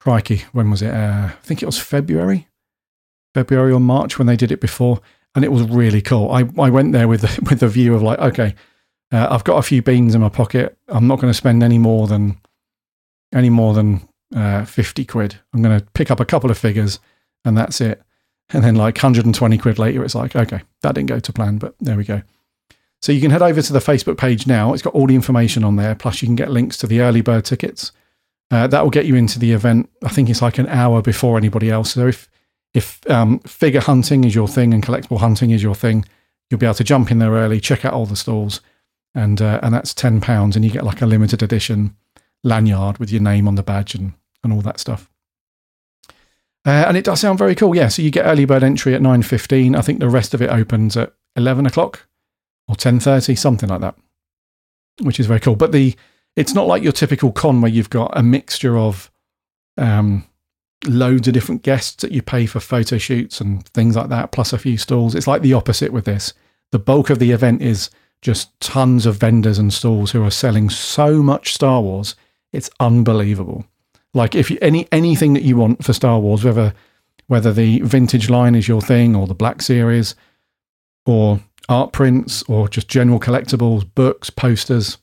crikey, 0.00 0.44
when 0.52 0.70
was 0.70 0.82
it? 0.82 0.92
Uh, 0.92 1.26
I 1.26 1.36
think 1.42 1.62
it 1.62 1.66
was 1.66 1.78
February, 1.78 2.48
February 3.32 3.72
or 3.72 3.80
March 3.80 4.18
when 4.18 4.26
they 4.26 4.36
did 4.36 4.52
it 4.52 4.60
before 4.60 5.00
and 5.34 5.44
it 5.44 5.52
was 5.52 5.62
really 5.62 6.00
cool. 6.00 6.30
I, 6.30 6.48
I 6.58 6.70
went 6.70 6.92
there 6.92 7.08
with 7.08 7.22
the, 7.22 7.42
with 7.48 7.60
the 7.60 7.68
view 7.68 7.94
of 7.94 8.02
like, 8.02 8.18
okay, 8.18 8.54
uh, 9.12 9.28
I've 9.30 9.44
got 9.44 9.58
a 9.58 9.62
few 9.62 9.82
beans 9.82 10.14
in 10.14 10.20
my 10.20 10.28
pocket. 10.28 10.76
I'm 10.88 11.06
not 11.06 11.20
going 11.20 11.30
to 11.30 11.36
spend 11.36 11.62
any 11.62 11.78
more 11.78 12.06
than 12.06 12.40
any 13.32 13.50
more 13.50 13.74
than 13.74 14.08
uh, 14.34 14.64
fifty 14.64 15.04
quid. 15.04 15.38
I'm 15.52 15.62
going 15.62 15.78
to 15.78 15.84
pick 15.92 16.10
up 16.10 16.20
a 16.20 16.24
couple 16.24 16.50
of 16.50 16.58
figures, 16.58 17.00
and 17.44 17.56
that's 17.56 17.80
it. 17.80 18.02
And 18.50 18.62
then 18.62 18.76
like 18.76 18.96
120 18.96 19.58
quid 19.58 19.78
later, 19.78 20.04
it's 20.04 20.14
like, 20.14 20.36
okay, 20.36 20.62
that 20.82 20.94
didn't 20.94 21.08
go 21.08 21.18
to 21.18 21.32
plan, 21.32 21.56
but 21.56 21.74
there 21.80 21.96
we 21.96 22.04
go. 22.04 22.22
So 23.04 23.12
you 23.12 23.20
can 23.20 23.30
head 23.30 23.42
over 23.42 23.60
to 23.60 23.72
the 23.74 23.80
Facebook 23.80 24.16
page 24.16 24.46
now. 24.46 24.72
It's 24.72 24.80
got 24.80 24.94
all 24.94 25.06
the 25.06 25.14
information 25.14 25.62
on 25.62 25.76
there. 25.76 25.94
Plus, 25.94 26.22
you 26.22 26.26
can 26.26 26.36
get 26.36 26.50
links 26.50 26.78
to 26.78 26.86
the 26.86 27.02
early 27.02 27.20
bird 27.20 27.44
tickets. 27.44 27.92
Uh, 28.50 28.66
that 28.66 28.82
will 28.82 28.88
get 28.88 29.04
you 29.04 29.14
into 29.14 29.38
the 29.38 29.52
event. 29.52 29.90
I 30.02 30.08
think 30.08 30.30
it's 30.30 30.40
like 30.40 30.56
an 30.56 30.68
hour 30.68 31.02
before 31.02 31.36
anybody 31.36 31.68
else. 31.68 31.92
So 31.92 32.06
if 32.06 32.30
if 32.72 32.98
um, 33.10 33.40
figure 33.40 33.82
hunting 33.82 34.24
is 34.24 34.34
your 34.34 34.48
thing 34.48 34.72
and 34.72 34.82
collectible 34.82 35.18
hunting 35.18 35.50
is 35.50 35.62
your 35.62 35.74
thing, 35.74 36.06
you'll 36.48 36.58
be 36.58 36.64
able 36.64 36.76
to 36.76 36.82
jump 36.82 37.10
in 37.10 37.18
there 37.18 37.32
early, 37.32 37.60
check 37.60 37.84
out 37.84 37.92
all 37.92 38.06
the 38.06 38.16
stalls, 38.16 38.62
and 39.14 39.42
uh, 39.42 39.60
and 39.62 39.74
that's 39.74 39.92
ten 39.92 40.22
pounds, 40.22 40.56
and 40.56 40.64
you 40.64 40.70
get 40.70 40.82
like 40.82 41.02
a 41.02 41.06
limited 41.06 41.42
edition 41.42 41.94
lanyard 42.42 42.96
with 42.96 43.12
your 43.12 43.20
name 43.20 43.46
on 43.46 43.56
the 43.56 43.62
badge 43.62 43.94
and 43.94 44.14
and 44.42 44.50
all 44.50 44.62
that 44.62 44.80
stuff. 44.80 45.10
Uh, 46.64 46.86
and 46.88 46.96
it 46.96 47.04
does 47.04 47.20
sound 47.20 47.38
very 47.38 47.54
cool. 47.54 47.76
Yeah, 47.76 47.88
so 47.88 48.00
you 48.00 48.10
get 48.10 48.24
early 48.24 48.46
bird 48.46 48.62
entry 48.62 48.94
at 48.94 49.02
nine 49.02 49.20
fifteen. 49.22 49.76
I 49.76 49.82
think 49.82 50.00
the 50.00 50.08
rest 50.08 50.32
of 50.32 50.40
it 50.40 50.48
opens 50.48 50.96
at 50.96 51.12
eleven 51.36 51.66
o'clock 51.66 52.06
or 52.68 52.74
ten 52.74 53.00
thirty, 53.00 53.34
something 53.34 53.68
like 53.68 53.80
that, 53.80 53.96
which 55.02 55.20
is 55.20 55.26
very 55.26 55.40
cool. 55.40 55.56
But 55.56 55.72
the 55.72 55.94
it's 56.36 56.54
not 56.54 56.66
like 56.66 56.82
your 56.82 56.92
typical 56.92 57.32
con 57.32 57.60
where 57.60 57.70
you've 57.70 57.90
got 57.90 58.16
a 58.16 58.22
mixture 58.22 58.76
of 58.76 59.10
um, 59.76 60.24
loads 60.86 61.28
of 61.28 61.34
different 61.34 61.62
guests 61.62 62.02
that 62.02 62.12
you 62.12 62.22
pay 62.22 62.46
for 62.46 62.60
photo 62.60 62.98
shoots 62.98 63.40
and 63.40 63.66
things 63.68 63.96
like 63.96 64.08
that, 64.08 64.32
plus 64.32 64.52
a 64.52 64.58
few 64.58 64.76
stalls. 64.76 65.14
It's 65.14 65.26
like 65.26 65.42
the 65.42 65.54
opposite 65.54 65.92
with 65.92 66.04
this. 66.04 66.32
The 66.72 66.78
bulk 66.78 67.10
of 67.10 67.18
the 67.18 67.30
event 67.30 67.62
is 67.62 67.90
just 68.20 68.58
tons 68.58 69.06
of 69.06 69.16
vendors 69.16 69.58
and 69.58 69.72
stalls 69.72 70.10
who 70.10 70.24
are 70.24 70.30
selling 70.30 70.70
so 70.70 71.22
much 71.22 71.52
Star 71.52 71.80
Wars. 71.82 72.16
It's 72.52 72.70
unbelievable. 72.80 73.64
Like 74.14 74.34
if 74.34 74.50
you, 74.50 74.58
any 74.62 74.88
anything 74.90 75.34
that 75.34 75.42
you 75.42 75.56
want 75.56 75.84
for 75.84 75.92
Star 75.92 76.18
Wars, 76.18 76.44
whether 76.44 76.74
whether 77.26 77.52
the 77.52 77.80
vintage 77.80 78.28
line 78.28 78.54
is 78.54 78.68
your 78.68 78.80
thing 78.80 79.14
or 79.14 79.26
the 79.26 79.34
Black 79.34 79.62
Series, 79.62 80.14
or 81.06 81.40
art 81.68 81.92
prints 81.92 82.42
or 82.44 82.68
just 82.68 82.88
general 82.88 83.20
collectibles, 83.20 83.88
books, 83.94 84.30
posters, 84.30 84.98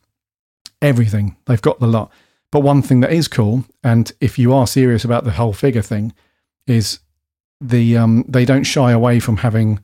everything. 0.81 1.35
They've 1.45 1.61
got 1.61 1.79
the 1.79 1.87
lot. 1.87 2.11
But 2.51 2.61
one 2.61 2.81
thing 2.81 2.99
that 2.99 3.13
is 3.13 3.27
cool, 3.27 3.65
and 3.83 4.11
if 4.19 4.37
you 4.37 4.53
are 4.53 4.67
serious 4.67 5.05
about 5.05 5.23
the 5.23 5.31
whole 5.31 5.53
figure 5.53 5.81
thing, 5.81 6.13
is 6.67 6.99
the 7.61 7.97
um, 7.97 8.25
they 8.27 8.45
don't 8.45 8.63
shy 8.63 8.91
away 8.91 9.19
from 9.19 9.37
having 9.37 9.79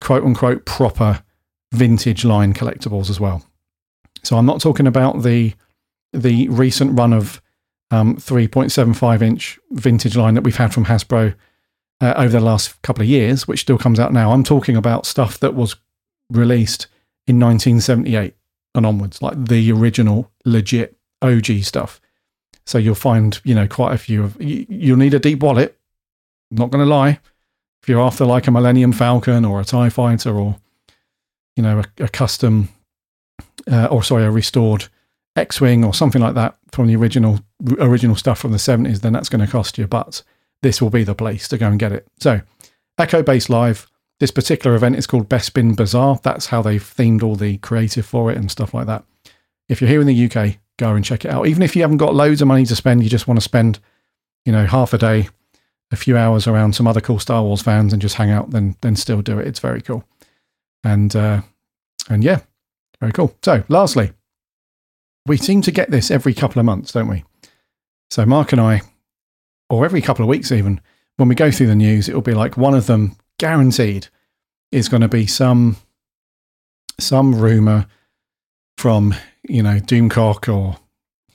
quote 0.00 0.24
unquote 0.24 0.64
proper 0.64 1.22
vintage 1.72 2.24
line 2.24 2.54
collectibles 2.54 3.10
as 3.10 3.20
well. 3.20 3.44
So 4.22 4.36
I'm 4.36 4.46
not 4.46 4.60
talking 4.60 4.86
about 4.86 5.22
the 5.22 5.54
the 6.12 6.48
recent 6.48 6.98
run 6.98 7.12
of 7.12 7.40
um, 7.90 8.16
3.75 8.16 9.22
inch 9.22 9.58
vintage 9.70 10.16
line 10.16 10.34
that 10.34 10.42
we've 10.42 10.56
had 10.56 10.72
from 10.74 10.86
Hasbro 10.86 11.34
uh, 12.00 12.14
over 12.16 12.30
the 12.30 12.40
last 12.40 12.80
couple 12.82 13.02
of 13.02 13.08
years, 13.08 13.46
which 13.46 13.60
still 13.60 13.78
comes 13.78 14.00
out 14.00 14.12
now. 14.12 14.32
I'm 14.32 14.42
talking 14.42 14.76
about 14.76 15.06
stuff 15.06 15.38
that 15.40 15.54
was 15.54 15.76
released 16.30 16.86
in 17.26 17.40
1978 17.40 18.34
and 18.74 18.86
onwards, 18.86 19.22
like 19.22 19.46
the 19.46 19.72
original 19.72 20.30
legit 20.44 20.96
OG 21.22 21.62
stuff. 21.62 22.00
So 22.66 22.78
you'll 22.78 22.94
find, 22.94 23.40
you 23.44 23.54
know, 23.54 23.68
quite 23.68 23.94
a 23.94 23.98
few 23.98 24.24
of. 24.24 24.36
You'll 24.40 24.96
need 24.96 25.14
a 25.14 25.18
deep 25.18 25.40
wallet. 25.40 25.78
Not 26.50 26.70
going 26.70 26.84
to 26.84 26.90
lie. 26.90 27.20
If 27.82 27.88
you're 27.88 28.00
after 28.00 28.24
like 28.24 28.46
a 28.46 28.50
Millennium 28.50 28.92
Falcon 28.92 29.44
or 29.44 29.60
a 29.60 29.64
Tie 29.64 29.90
Fighter 29.90 30.36
or, 30.36 30.56
you 31.54 31.62
know, 31.62 31.80
a, 31.80 32.04
a 32.04 32.08
custom, 32.08 32.68
uh, 33.70 33.86
or 33.86 34.02
sorry, 34.02 34.24
a 34.24 34.30
restored 34.30 34.88
X-wing 35.36 35.84
or 35.84 35.94
something 35.94 36.22
like 36.22 36.34
that 36.34 36.56
from 36.72 36.86
the 36.88 36.96
original 36.96 37.40
original 37.78 38.16
stuff 38.16 38.38
from 38.38 38.52
the 38.52 38.58
70s, 38.58 39.00
then 39.00 39.12
that's 39.12 39.28
going 39.28 39.44
to 39.44 39.50
cost 39.50 39.78
you. 39.78 39.86
But 39.86 40.22
this 40.62 40.82
will 40.82 40.90
be 40.90 41.04
the 41.04 41.14
place 41.14 41.46
to 41.48 41.58
go 41.58 41.68
and 41.68 41.78
get 41.78 41.92
it. 41.92 42.08
So, 42.18 42.40
Echo 42.98 43.22
Base 43.22 43.48
Live. 43.48 43.88
This 44.18 44.30
particular 44.30 44.74
event 44.74 44.96
is 44.96 45.06
called 45.06 45.28
Best 45.28 45.52
Bespin 45.52 45.76
Bazaar. 45.76 46.20
That's 46.22 46.46
how 46.46 46.62
they've 46.62 46.82
themed 46.82 47.22
all 47.22 47.36
the 47.36 47.58
creative 47.58 48.06
for 48.06 48.30
it 48.30 48.38
and 48.38 48.50
stuff 48.50 48.72
like 48.72 48.86
that. 48.86 49.04
If 49.68 49.80
you're 49.80 49.90
here 49.90 50.00
in 50.00 50.06
the 50.06 50.30
UK, 50.30 50.56
go 50.78 50.94
and 50.94 51.04
check 51.04 51.24
it 51.24 51.30
out. 51.30 51.46
Even 51.46 51.62
if 51.62 51.76
you 51.76 51.82
haven't 51.82 51.98
got 51.98 52.14
loads 52.14 52.40
of 52.40 52.48
money 52.48 52.64
to 52.66 52.76
spend, 52.76 53.02
you 53.02 53.10
just 53.10 53.28
want 53.28 53.38
to 53.38 53.44
spend, 53.44 53.78
you 54.44 54.52
know, 54.52 54.64
half 54.64 54.94
a 54.94 54.98
day, 54.98 55.28
a 55.90 55.96
few 55.96 56.16
hours 56.16 56.46
around 56.46 56.74
some 56.74 56.86
other 56.86 57.00
cool 57.00 57.18
Star 57.18 57.42
Wars 57.42 57.62
fans 57.62 57.92
and 57.92 58.00
just 58.00 58.14
hang 58.14 58.30
out, 58.30 58.50
then 58.50 58.76
then 58.80 58.96
still 58.96 59.22
do 59.22 59.38
it. 59.38 59.46
It's 59.46 59.60
very 59.60 59.82
cool. 59.82 60.04
And 60.82 61.14
uh, 61.14 61.42
and 62.08 62.24
yeah, 62.24 62.40
very 63.00 63.12
cool. 63.12 63.36
So, 63.42 63.64
lastly, 63.68 64.12
we 65.26 65.36
seem 65.36 65.62
to 65.62 65.70
get 65.70 65.90
this 65.90 66.10
every 66.10 66.34
couple 66.34 66.60
of 66.60 66.66
months, 66.66 66.92
don't 66.92 67.08
we? 67.08 67.24
So 68.10 68.24
Mark 68.24 68.52
and 68.52 68.60
I, 68.60 68.82
or 69.68 69.84
every 69.84 70.00
couple 70.00 70.24
of 70.24 70.28
weeks 70.28 70.52
even, 70.52 70.80
when 71.16 71.28
we 71.28 71.34
go 71.34 71.50
through 71.50 71.66
the 71.66 71.74
news, 71.74 72.08
it'll 72.08 72.20
be 72.20 72.34
like 72.34 72.56
one 72.56 72.74
of 72.74 72.86
them 72.86 73.16
guaranteed 73.38 74.08
is 74.72 74.88
going 74.88 75.02
to 75.02 75.08
be 75.08 75.26
some 75.26 75.76
some 76.98 77.34
rumor 77.34 77.86
from 78.78 79.14
you 79.48 79.62
know 79.62 79.78
Doomcock 79.78 80.52
or 80.52 80.78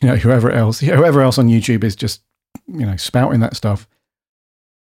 you 0.02 0.08
know 0.08 0.16
whoever 0.16 0.52
else 0.52 0.80
whoever 0.80 1.22
else 1.22 1.38
on 1.38 1.48
YouTube 1.48 1.84
is 1.84 1.96
just 1.96 2.22
you 2.68 2.86
know 2.86 2.96
spouting 2.98 3.40
that 3.42 3.56
stuff, 3.56 3.88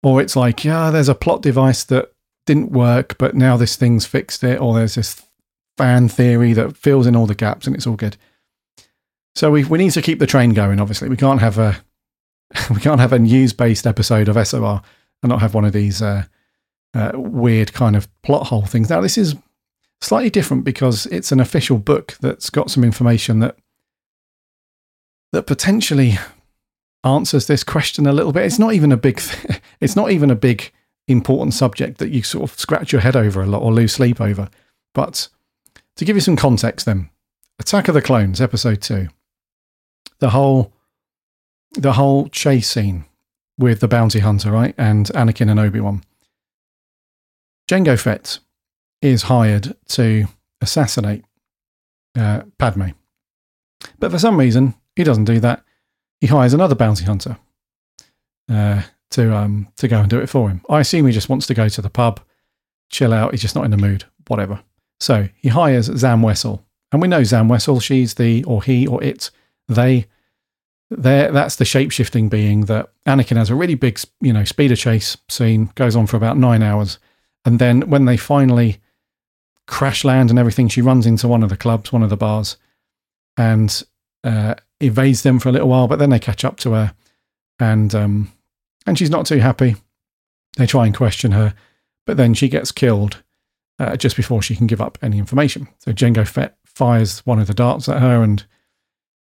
or 0.02 0.20
it's 0.20 0.36
like 0.36 0.64
yeah, 0.64 0.90
there's 0.90 1.08
a 1.08 1.14
plot 1.14 1.42
device 1.42 1.84
that 1.84 2.12
didn't 2.46 2.72
work, 2.72 3.16
but 3.18 3.34
now 3.34 3.56
this 3.56 3.76
thing's 3.76 4.06
fixed 4.06 4.44
it, 4.44 4.60
or 4.60 4.74
there's 4.74 4.96
this 4.96 5.22
fan 5.76 6.08
theory 6.08 6.52
that 6.52 6.76
fills 6.76 7.06
in 7.06 7.16
all 7.16 7.26
the 7.26 7.34
gaps 7.34 7.66
and 7.66 7.74
it's 7.74 7.86
all 7.86 7.96
good. 7.96 8.16
So 9.34 9.50
we 9.50 9.64
we 9.64 9.78
need 9.78 9.92
to 9.92 10.02
keep 10.02 10.18
the 10.18 10.26
train 10.26 10.52
going. 10.52 10.80
Obviously, 10.80 11.08
we 11.08 11.16
can't 11.16 11.40
have 11.40 11.58
a 11.58 11.82
we 12.70 12.80
can't 12.80 13.00
have 13.00 13.12
a 13.12 13.18
news 13.18 13.52
based 13.52 13.86
episode 13.86 14.28
of 14.28 14.46
SOR 14.46 14.82
and 15.22 15.30
not 15.30 15.40
have 15.40 15.54
one 15.54 15.64
of 15.64 15.72
these 15.72 16.02
uh, 16.02 16.24
uh, 16.94 17.12
weird 17.14 17.72
kind 17.72 17.96
of 17.96 18.08
plot 18.22 18.46
hole 18.48 18.66
things. 18.66 18.90
Now, 18.90 19.00
this 19.00 19.18
is 19.18 19.34
slightly 20.00 20.30
different 20.30 20.64
because 20.64 21.06
it's 21.06 21.32
an 21.32 21.40
official 21.40 21.78
book 21.78 22.16
that's 22.20 22.50
got 22.50 22.70
some 22.70 22.84
information 22.84 23.40
that 23.40 23.56
that 25.32 25.46
potentially 25.46 26.16
answers 27.02 27.46
this 27.48 27.64
question 27.64 28.06
a 28.06 28.12
little 28.12 28.32
bit. 28.32 28.44
It's 28.44 28.58
not 28.58 28.74
even 28.74 28.92
a 28.92 28.96
big. 28.96 29.18
Th- 29.18 29.60
it's 29.80 29.96
not 29.96 30.10
even 30.10 30.30
a 30.30 30.36
big 30.36 30.72
important 31.08 31.52
subject 31.52 31.98
that 31.98 32.10
you 32.10 32.22
sort 32.22 32.50
of 32.50 32.58
scratch 32.58 32.92
your 32.92 33.02
head 33.02 33.16
over 33.16 33.42
a 33.42 33.46
lot 33.46 33.62
or 33.62 33.72
lose 33.72 33.92
sleep 33.92 34.20
over. 34.20 34.48
But 34.94 35.28
to 35.96 36.04
give 36.04 36.16
you 36.16 36.20
some 36.20 36.36
context, 36.36 36.86
then 36.86 37.10
Attack 37.58 37.88
of 37.88 37.94
the 37.94 38.02
Clones, 38.02 38.40
episode 38.40 38.80
two 38.80 39.08
the 40.20 40.30
whole 40.30 40.72
the 41.72 41.94
whole 41.94 42.28
chase 42.28 42.68
scene 42.68 43.04
with 43.58 43.80
the 43.80 43.88
bounty 43.88 44.20
hunter, 44.20 44.50
right, 44.50 44.74
and 44.78 45.06
Anakin 45.06 45.50
and 45.50 45.60
Obi 45.60 45.80
Wan. 45.80 46.02
Jango 47.68 47.98
Fett 47.98 48.38
is 49.00 49.22
hired 49.22 49.76
to 49.88 50.26
assassinate 50.60 51.24
uh, 52.16 52.42
Padme, 52.58 52.90
but 53.98 54.10
for 54.10 54.18
some 54.18 54.38
reason 54.38 54.74
he 54.96 55.04
doesn't 55.04 55.24
do 55.24 55.40
that. 55.40 55.62
He 56.20 56.26
hires 56.26 56.54
another 56.54 56.74
bounty 56.74 57.04
hunter 57.04 57.38
uh, 58.50 58.82
to 59.10 59.34
um, 59.36 59.68
to 59.76 59.88
go 59.88 60.00
and 60.00 60.10
do 60.10 60.20
it 60.20 60.28
for 60.28 60.48
him. 60.48 60.62
I 60.68 60.80
assume 60.80 61.06
he 61.06 61.12
just 61.12 61.28
wants 61.28 61.46
to 61.46 61.54
go 61.54 61.68
to 61.68 61.82
the 61.82 61.90
pub, 61.90 62.20
chill 62.90 63.12
out. 63.12 63.32
He's 63.32 63.42
just 63.42 63.54
not 63.54 63.64
in 63.64 63.70
the 63.70 63.76
mood, 63.76 64.04
whatever. 64.28 64.60
So 65.00 65.28
he 65.36 65.48
hires 65.48 65.86
Zam 65.86 66.22
Wesell, 66.22 66.62
and 66.92 67.02
we 67.02 67.08
know 67.08 67.24
Zam 67.24 67.48
Wesell. 67.48 67.82
She's 67.82 68.14
the 68.14 68.44
or 68.44 68.62
he 68.62 68.86
or 68.86 69.02
it 69.02 69.30
they 69.68 70.06
there 70.90 71.32
that's 71.32 71.56
the 71.56 71.64
shape-shifting 71.64 72.28
being 72.28 72.66
that 72.66 72.90
Anakin 73.06 73.36
has 73.36 73.50
a 73.50 73.54
really 73.54 73.74
big 73.74 73.98
you 74.20 74.32
know 74.32 74.44
speeder 74.44 74.76
chase 74.76 75.16
scene 75.28 75.70
goes 75.74 75.96
on 75.96 76.06
for 76.06 76.16
about 76.16 76.36
9 76.36 76.62
hours 76.62 76.98
and 77.44 77.58
then 77.58 77.82
when 77.88 78.04
they 78.04 78.16
finally 78.16 78.78
crash 79.66 80.04
land 80.04 80.30
and 80.30 80.38
everything 80.38 80.68
she 80.68 80.82
runs 80.82 81.06
into 81.06 81.28
one 81.28 81.42
of 81.42 81.48
the 81.48 81.56
clubs 81.56 81.92
one 81.92 82.02
of 82.02 82.10
the 82.10 82.16
bars 82.16 82.56
and 83.36 83.82
uh, 84.22 84.54
evades 84.80 85.22
them 85.22 85.38
for 85.38 85.48
a 85.48 85.52
little 85.52 85.68
while 85.68 85.88
but 85.88 85.98
then 85.98 86.10
they 86.10 86.18
catch 86.18 86.44
up 86.44 86.56
to 86.56 86.72
her 86.72 86.94
and 87.58 87.94
um 87.94 88.30
and 88.86 88.98
she's 88.98 89.10
not 89.10 89.26
too 89.26 89.38
happy 89.38 89.76
they 90.56 90.66
try 90.66 90.86
and 90.86 90.96
question 90.96 91.32
her 91.32 91.54
but 92.06 92.16
then 92.16 92.34
she 92.34 92.48
gets 92.48 92.72
killed 92.72 93.22
uh, 93.78 93.96
just 93.96 94.16
before 94.16 94.40
she 94.40 94.54
can 94.54 94.66
give 94.66 94.80
up 94.80 94.98
any 95.02 95.18
information 95.18 95.66
so 95.78 95.92
Jango 95.92 96.26
Fett 96.26 96.56
fires 96.64 97.20
one 97.26 97.38
of 97.38 97.46
the 97.46 97.54
darts 97.54 97.88
at 97.88 98.00
her 98.00 98.22
and 98.22 98.44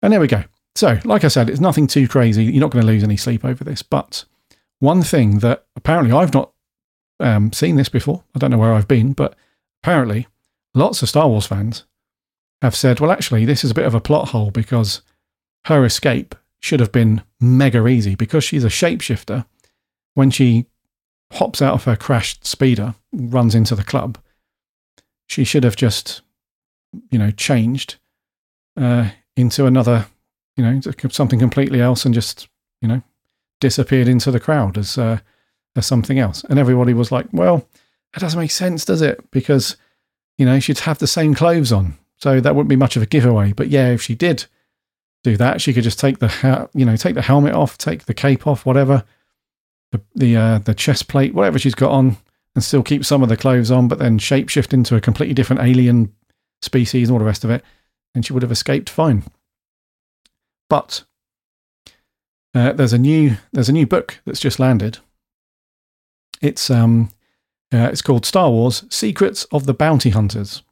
and 0.02 0.14
there 0.14 0.20
we 0.20 0.28
go 0.28 0.44
so, 0.80 0.98
like 1.04 1.26
I 1.26 1.28
said, 1.28 1.50
it's 1.50 1.60
nothing 1.60 1.88
too 1.88 2.08
crazy. 2.08 2.46
You're 2.46 2.62
not 2.62 2.72
going 2.72 2.86
to 2.86 2.92
lose 2.92 3.04
any 3.04 3.18
sleep 3.18 3.44
over 3.44 3.64
this. 3.64 3.82
But 3.82 4.26
one 4.80 5.02
thing 5.02 5.40
that 5.40 5.66
apparently 5.76 6.14
I've 6.14 6.34
not 6.34 6.54
um, 7.20 7.52
seen 7.54 7.76
this 7.76 7.90
before, 7.90 8.24
I 8.36 8.40
don't 8.40 8.52
know 8.52 8.58
where 8.58 8.74
I've 8.74 8.88
been, 8.88 9.14
but 9.14 9.36
apparently 9.84 10.28
lots 10.74 11.02
of 11.02 11.10
Star 11.10 11.28
Wars 11.28 11.46
fans 11.46 11.86
have 12.62 12.76
said, 12.76 13.00
well, 13.00 13.12
actually, 13.12 13.46
this 13.46 13.64
is 13.64 13.72
a 13.72 13.76
bit 13.76 13.86
of 13.86 13.94
a 13.94 14.02
plot 14.02 14.30
hole 14.30 14.52
because 14.52 15.02
her 15.66 15.86
escape 15.86 16.36
should 16.60 16.80
have 16.80 16.92
been 16.92 17.22
mega 17.40 17.86
easy 17.88 18.16
because 18.16 18.44
she's 18.44 18.66
a 18.66 18.70
shapeshifter. 18.70 19.46
When 20.14 20.32
she 20.32 20.66
hops 21.34 21.62
out 21.62 21.76
of 21.76 21.86
her 21.86 21.96
crashed 21.96 22.46
speeder, 22.46 22.96
runs 23.14 23.56
into 23.56 23.76
the 23.76 23.84
club, 23.84 24.18
she 25.28 25.44
should 25.44 25.64
have 25.64 25.76
just, 25.76 26.22
you 27.12 27.20
know, 27.20 27.32
changed 27.32 27.96
uh, 28.76 29.10
into 29.38 29.66
another 29.66 30.08
you 30.60 30.66
know, 30.66 30.82
something 31.10 31.40
completely 31.40 31.80
else 31.80 32.04
and 32.04 32.14
just, 32.14 32.50
you 32.82 32.88
know, 32.90 33.02
disappeared 33.62 34.10
into 34.10 34.30
the 34.30 34.42
crowd 34.42 34.78
as 34.78 34.98
uh, 34.98 35.20
as 35.76 35.86
something 35.86 36.20
else. 36.20 36.44
And 36.46 36.60
everybody 36.60 36.94
was 36.94 37.12
like, 37.12 37.28
well, 37.32 37.68
that 38.14 38.22
doesn't 38.22 38.40
make 38.40 38.52
sense, 38.52 38.86
does 38.86 39.02
it? 39.02 39.30
Because, 39.32 39.78
you 40.38 40.46
know, 40.46 40.60
she'd 40.60 40.80
have 40.80 41.00
the 41.00 41.08
same 41.08 41.34
clothes 41.34 41.72
on. 41.72 41.98
So 42.18 42.42
that 42.42 42.56
wouldn't 42.56 42.70
be 42.70 42.76
much 42.76 42.96
of 42.96 43.04
a 43.04 43.06
giveaway. 43.06 43.54
But 43.54 43.70
yeah, 43.70 43.90
if 43.90 44.02
she 44.02 44.16
did 44.16 44.46
do 45.24 45.38
that, 45.38 45.62
she 45.62 45.74
could 45.74 45.84
just 45.84 46.00
take 46.00 46.20
the, 46.20 46.70
you 46.74 46.86
know, 46.86 46.96
take 46.96 47.16
the 47.16 47.22
helmet 47.22 47.54
off, 47.54 47.78
take 47.78 48.06
the 48.06 48.14
cape 48.14 48.48
off, 48.48 48.66
whatever, 48.66 49.04
the 49.92 50.02
the, 50.16 50.36
uh, 50.36 50.60
the 50.60 50.76
chest 50.76 51.08
plate, 51.08 51.34
whatever 51.34 51.60
she's 51.60 51.76
got 51.76 51.92
on, 51.92 52.18
and 52.56 52.64
still 52.64 52.84
keep 52.84 53.06
some 53.06 53.24
of 53.24 53.30
the 53.30 53.38
clothes 53.38 53.72
on, 53.72 53.88
but 53.88 54.00
then 54.00 54.20
shapeshift 54.20 54.74
into 54.74 54.96
a 54.96 55.02
completely 55.02 55.34
different 55.34 55.62
alien 55.62 56.14
species 56.62 57.08
and 57.08 57.14
all 57.14 57.20
the 57.20 57.26
rest 57.26 57.44
of 57.44 57.50
it, 57.50 57.64
and 58.14 58.26
she 58.26 58.34
would 58.34 58.44
have 58.44 58.52
escaped 58.52 58.90
fine. 58.90 59.24
But 60.70 61.04
uh, 62.54 62.74
there's 62.74 62.94
a 62.94 62.98
new 62.98 63.38
there's 63.52 63.70
a 63.70 63.74
new 63.74 63.88
book 63.88 64.20
that's 64.26 64.40
just 64.40 64.60
landed. 64.60 65.00
It's 66.42 66.70
um 66.70 67.10
uh, 67.74 67.90
it's 67.92 68.02
called 68.02 68.26
Star 68.26 68.50
Wars: 68.50 68.86
Secrets 68.90 69.46
of 69.46 69.66
the 69.66 69.74
Bounty 69.74 70.10
Hunters, 70.10 70.64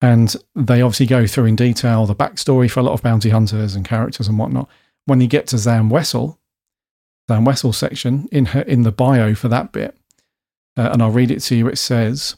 and 0.00 0.34
they 0.54 0.82
obviously 0.82 1.06
go 1.06 1.26
through 1.26 1.46
in 1.46 1.56
detail 1.56 2.06
the 2.06 2.14
backstory 2.14 2.70
for 2.70 2.80
a 2.80 2.82
lot 2.82 2.92
of 2.92 3.02
bounty 3.02 3.30
hunters 3.30 3.74
and 3.74 3.84
characters 3.84 4.28
and 4.28 4.38
whatnot. 4.38 4.68
When 5.04 5.20
you 5.20 5.28
get 5.28 5.46
to 5.48 5.58
Zam 5.58 5.88
Wesell, 5.88 6.38
Zam 7.28 7.44
Wesell 7.44 7.74
section 7.74 8.28
in 8.32 8.46
her 8.46 8.62
in 8.62 8.82
the 8.82 8.92
bio 8.92 9.34
for 9.34 9.48
that 9.48 9.72
bit, 9.72 9.96
uh, 10.76 10.90
and 10.92 11.02
I'll 11.02 11.10
read 11.10 11.30
it 11.30 11.40
to 11.40 11.56
you. 11.56 11.68
It 11.68 11.78
says, 11.78 12.36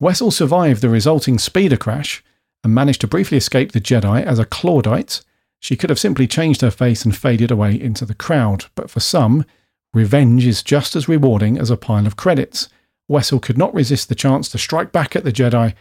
Wesell 0.00 0.32
survived 0.32 0.80
the 0.80 0.88
resulting 0.88 1.38
speeder 1.38 1.76
crash 1.76 2.24
and 2.62 2.74
managed 2.74 3.00
to 3.02 3.08
briefly 3.08 3.38
escape 3.38 3.72
the 3.72 3.80
Jedi 3.80 4.22
as 4.24 4.38
a 4.38 4.46
Clawdite. 4.46 5.22
She 5.58 5.76
could 5.76 5.90
have 5.90 5.98
simply 5.98 6.26
changed 6.26 6.60
her 6.60 6.70
face 6.70 7.04
and 7.04 7.16
faded 7.16 7.50
away 7.50 7.78
into 7.78 8.04
the 8.04 8.14
crowd, 8.14 8.66
but 8.74 8.90
for 8.90 9.00
some, 9.00 9.44
revenge 9.92 10.46
is 10.46 10.62
just 10.62 10.94
as 10.96 11.08
rewarding 11.08 11.58
as 11.58 11.70
a 11.70 11.76
pile 11.76 12.06
of 12.06 12.16
credits. 12.16 12.68
Wesell 13.10 13.42
could 13.42 13.58
not 13.58 13.74
resist 13.74 14.08
the 14.08 14.14
chance 14.14 14.48
to 14.48 14.58
strike 14.58 14.92
back 14.92 15.16
at 15.16 15.24
the 15.24 15.32
Jedi 15.32 15.74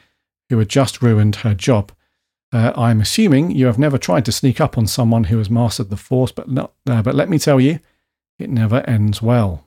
who 0.49 0.57
had 0.57 0.69
just 0.69 1.01
ruined 1.01 1.37
her 1.37 1.53
job. 1.53 1.91
Uh, 2.51 2.73
I'm 2.75 2.99
assuming 2.99 3.51
you 3.51 3.67
have 3.67 3.77
never 3.77 3.99
tried 3.99 4.25
to 4.25 4.31
sneak 4.31 4.59
up 4.59 4.77
on 4.77 4.87
someone 4.87 5.25
who 5.25 5.37
has 5.37 5.49
mastered 5.49 5.91
the 5.91 5.97
Force, 5.97 6.31
but 6.31 6.49
not, 6.49 6.73
uh, 6.89 7.03
but 7.03 7.13
let 7.13 7.29
me 7.29 7.37
tell 7.37 7.59
you, 7.59 7.79
it 8.39 8.49
never 8.49 8.77
ends 8.89 9.21
well. 9.21 9.65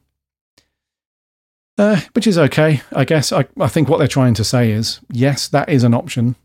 Uh, 1.79 2.01
which 2.13 2.27
is 2.27 2.37
okay, 2.37 2.83
I 2.93 3.05
guess. 3.05 3.33
I, 3.33 3.47
I 3.59 3.69
think 3.69 3.89
what 3.89 3.99
they're 3.99 4.09
trying 4.09 4.35
to 4.35 4.45
say 4.45 4.73
is 4.73 5.01
yes, 5.11 5.49
that 5.49 5.69
is 5.69 5.85
an 5.85 5.95
option. 5.95 6.37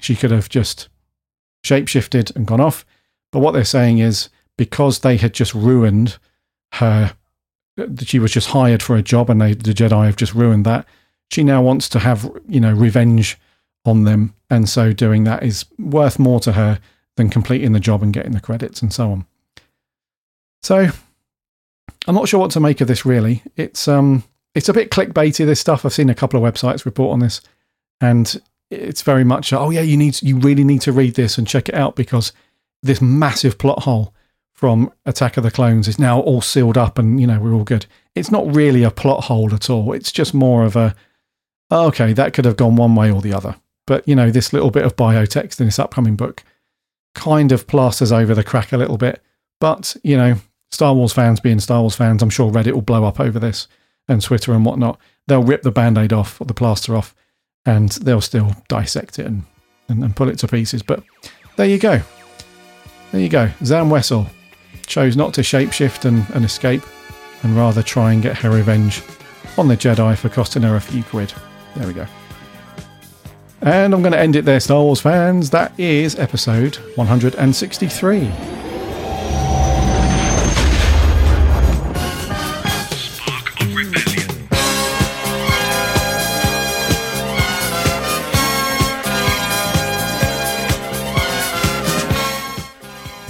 She 0.00 0.16
could 0.16 0.30
have 0.30 0.48
just 0.48 0.88
shapeshifted 1.64 2.34
and 2.36 2.46
gone 2.46 2.60
off. 2.60 2.84
But 3.32 3.38
what 3.40 3.52
they're 3.52 3.64
saying 3.64 3.98
is 3.98 4.28
because 4.56 5.00
they 5.00 5.16
had 5.16 5.32
just 5.32 5.54
ruined 5.54 6.18
her, 6.74 7.16
she 8.04 8.18
was 8.18 8.32
just 8.32 8.48
hired 8.50 8.82
for 8.82 8.96
a 8.96 9.02
job 9.02 9.30
and 9.30 9.40
they, 9.40 9.54
the 9.54 9.72
Jedi 9.72 10.06
have 10.06 10.16
just 10.16 10.34
ruined 10.34 10.64
that. 10.66 10.86
She 11.30 11.42
now 11.42 11.62
wants 11.62 11.88
to 11.90 11.98
have, 11.98 12.30
you 12.48 12.60
know, 12.60 12.72
revenge 12.72 13.38
on 13.84 14.04
them. 14.04 14.34
And 14.50 14.68
so 14.68 14.92
doing 14.92 15.24
that 15.24 15.42
is 15.42 15.64
worth 15.78 16.18
more 16.18 16.40
to 16.40 16.52
her 16.52 16.78
than 17.16 17.30
completing 17.30 17.72
the 17.72 17.80
job 17.80 18.02
and 18.02 18.12
getting 18.12 18.32
the 18.32 18.40
credits 18.40 18.82
and 18.82 18.92
so 18.92 19.10
on. 19.10 19.26
So 20.62 20.88
I'm 22.06 22.14
not 22.14 22.28
sure 22.28 22.40
what 22.40 22.50
to 22.52 22.60
make 22.60 22.80
of 22.80 22.88
this 22.88 23.04
really. 23.04 23.42
It's 23.56 23.88
um 23.88 24.24
it's 24.54 24.68
a 24.68 24.72
bit 24.72 24.90
clickbaity 24.90 25.44
this 25.44 25.60
stuff. 25.60 25.84
I've 25.84 25.92
seen 25.92 26.10
a 26.10 26.14
couple 26.14 26.42
of 26.42 26.54
websites 26.54 26.84
report 26.84 27.12
on 27.12 27.18
this 27.18 27.40
and 28.00 28.40
it's 28.70 29.02
very 29.02 29.24
much 29.24 29.52
oh 29.52 29.70
yeah, 29.70 29.82
you 29.82 29.96
need 29.96 30.22
you 30.22 30.38
really 30.38 30.64
need 30.64 30.80
to 30.82 30.92
read 30.92 31.14
this 31.14 31.38
and 31.38 31.46
check 31.46 31.68
it 31.68 31.74
out 31.74 31.96
because 31.96 32.32
this 32.82 33.00
massive 33.00 33.58
plot 33.58 33.82
hole 33.82 34.14
from 34.54 34.92
Attack 35.04 35.36
of 35.36 35.42
the 35.42 35.50
Clones 35.50 35.88
is 35.88 35.98
now 35.98 36.20
all 36.20 36.40
sealed 36.40 36.78
up 36.78 36.98
and 36.98 37.20
you 37.20 37.26
know 37.26 37.40
we're 37.40 37.52
all 37.52 37.64
good. 37.64 37.86
It's 38.14 38.30
not 38.30 38.54
really 38.54 38.84
a 38.84 38.90
plot 38.90 39.24
hole 39.24 39.52
at 39.52 39.68
all. 39.68 39.92
It's 39.92 40.12
just 40.12 40.32
more 40.32 40.64
of 40.64 40.76
a 40.76 40.94
oh, 41.70 41.88
okay, 41.88 42.12
that 42.12 42.32
could 42.32 42.44
have 42.44 42.56
gone 42.56 42.76
one 42.76 42.94
way 42.94 43.10
or 43.10 43.20
the 43.20 43.34
other. 43.34 43.56
But 43.86 44.06
you 44.08 44.14
know, 44.14 44.30
this 44.30 44.52
little 44.52 44.70
bit 44.70 44.84
of 44.84 44.96
biotext 44.96 45.60
in 45.60 45.66
this 45.66 45.78
upcoming 45.78 46.16
book 46.16 46.42
kind 47.14 47.52
of 47.52 47.66
plasters 47.66 48.12
over 48.12 48.34
the 48.34 48.44
crack 48.44 48.72
a 48.72 48.76
little 48.76 48.96
bit. 48.96 49.22
But 49.60 49.96
you 50.02 50.16
know, 50.16 50.36
Star 50.70 50.94
Wars 50.94 51.12
fans 51.12 51.40
being 51.40 51.60
Star 51.60 51.80
Wars 51.80 51.96
fans, 51.96 52.22
I'm 52.22 52.30
sure 52.30 52.50
Reddit 52.50 52.72
will 52.72 52.82
blow 52.82 53.04
up 53.04 53.20
over 53.20 53.38
this 53.38 53.68
and 54.08 54.22
Twitter 54.22 54.52
and 54.52 54.64
whatnot. 54.64 54.98
They'll 55.26 55.42
rip 55.42 55.62
the 55.62 55.72
band 55.72 55.98
aid 55.98 56.12
off 56.12 56.40
or 56.40 56.44
the 56.44 56.54
plaster 56.54 56.96
off 56.96 57.14
and 57.66 57.90
they'll 57.90 58.20
still 58.20 58.54
dissect 58.68 59.18
it 59.18 59.26
and, 59.26 59.44
and, 59.88 60.04
and 60.04 60.14
pull 60.14 60.28
it 60.28 60.38
to 60.40 60.48
pieces. 60.48 60.82
But 60.82 61.02
there 61.56 61.66
you 61.66 61.78
go. 61.78 62.00
There 63.10 63.20
you 63.20 63.28
go. 63.28 63.50
Zam 63.64 63.88
Wesell 63.88 64.28
chose 64.86 65.16
not 65.16 65.34
to 65.34 65.40
shapeshift 65.40 66.04
and, 66.04 66.26
and 66.34 66.44
escape 66.44 66.82
and 67.42 67.56
rather 67.56 67.82
try 67.82 68.12
and 68.12 68.22
get 68.22 68.36
her 68.38 68.50
revenge 68.50 69.02
on 69.58 69.68
the 69.68 69.76
Jedi 69.76 70.16
for 70.16 70.28
costing 70.28 70.62
her 70.62 70.76
a 70.76 70.80
few 70.80 71.02
quid. 71.04 71.32
There 71.76 71.86
we 71.86 71.92
go. 71.92 72.06
And 73.60 73.94
I'm 73.94 74.02
going 74.02 74.12
to 74.12 74.18
end 74.18 74.36
it 74.36 74.44
there, 74.44 74.60
Star 74.60 74.82
Wars 74.82 75.00
fans. 75.00 75.50
That 75.50 75.78
is 75.78 76.18
episode 76.18 76.76
163. 76.96 78.63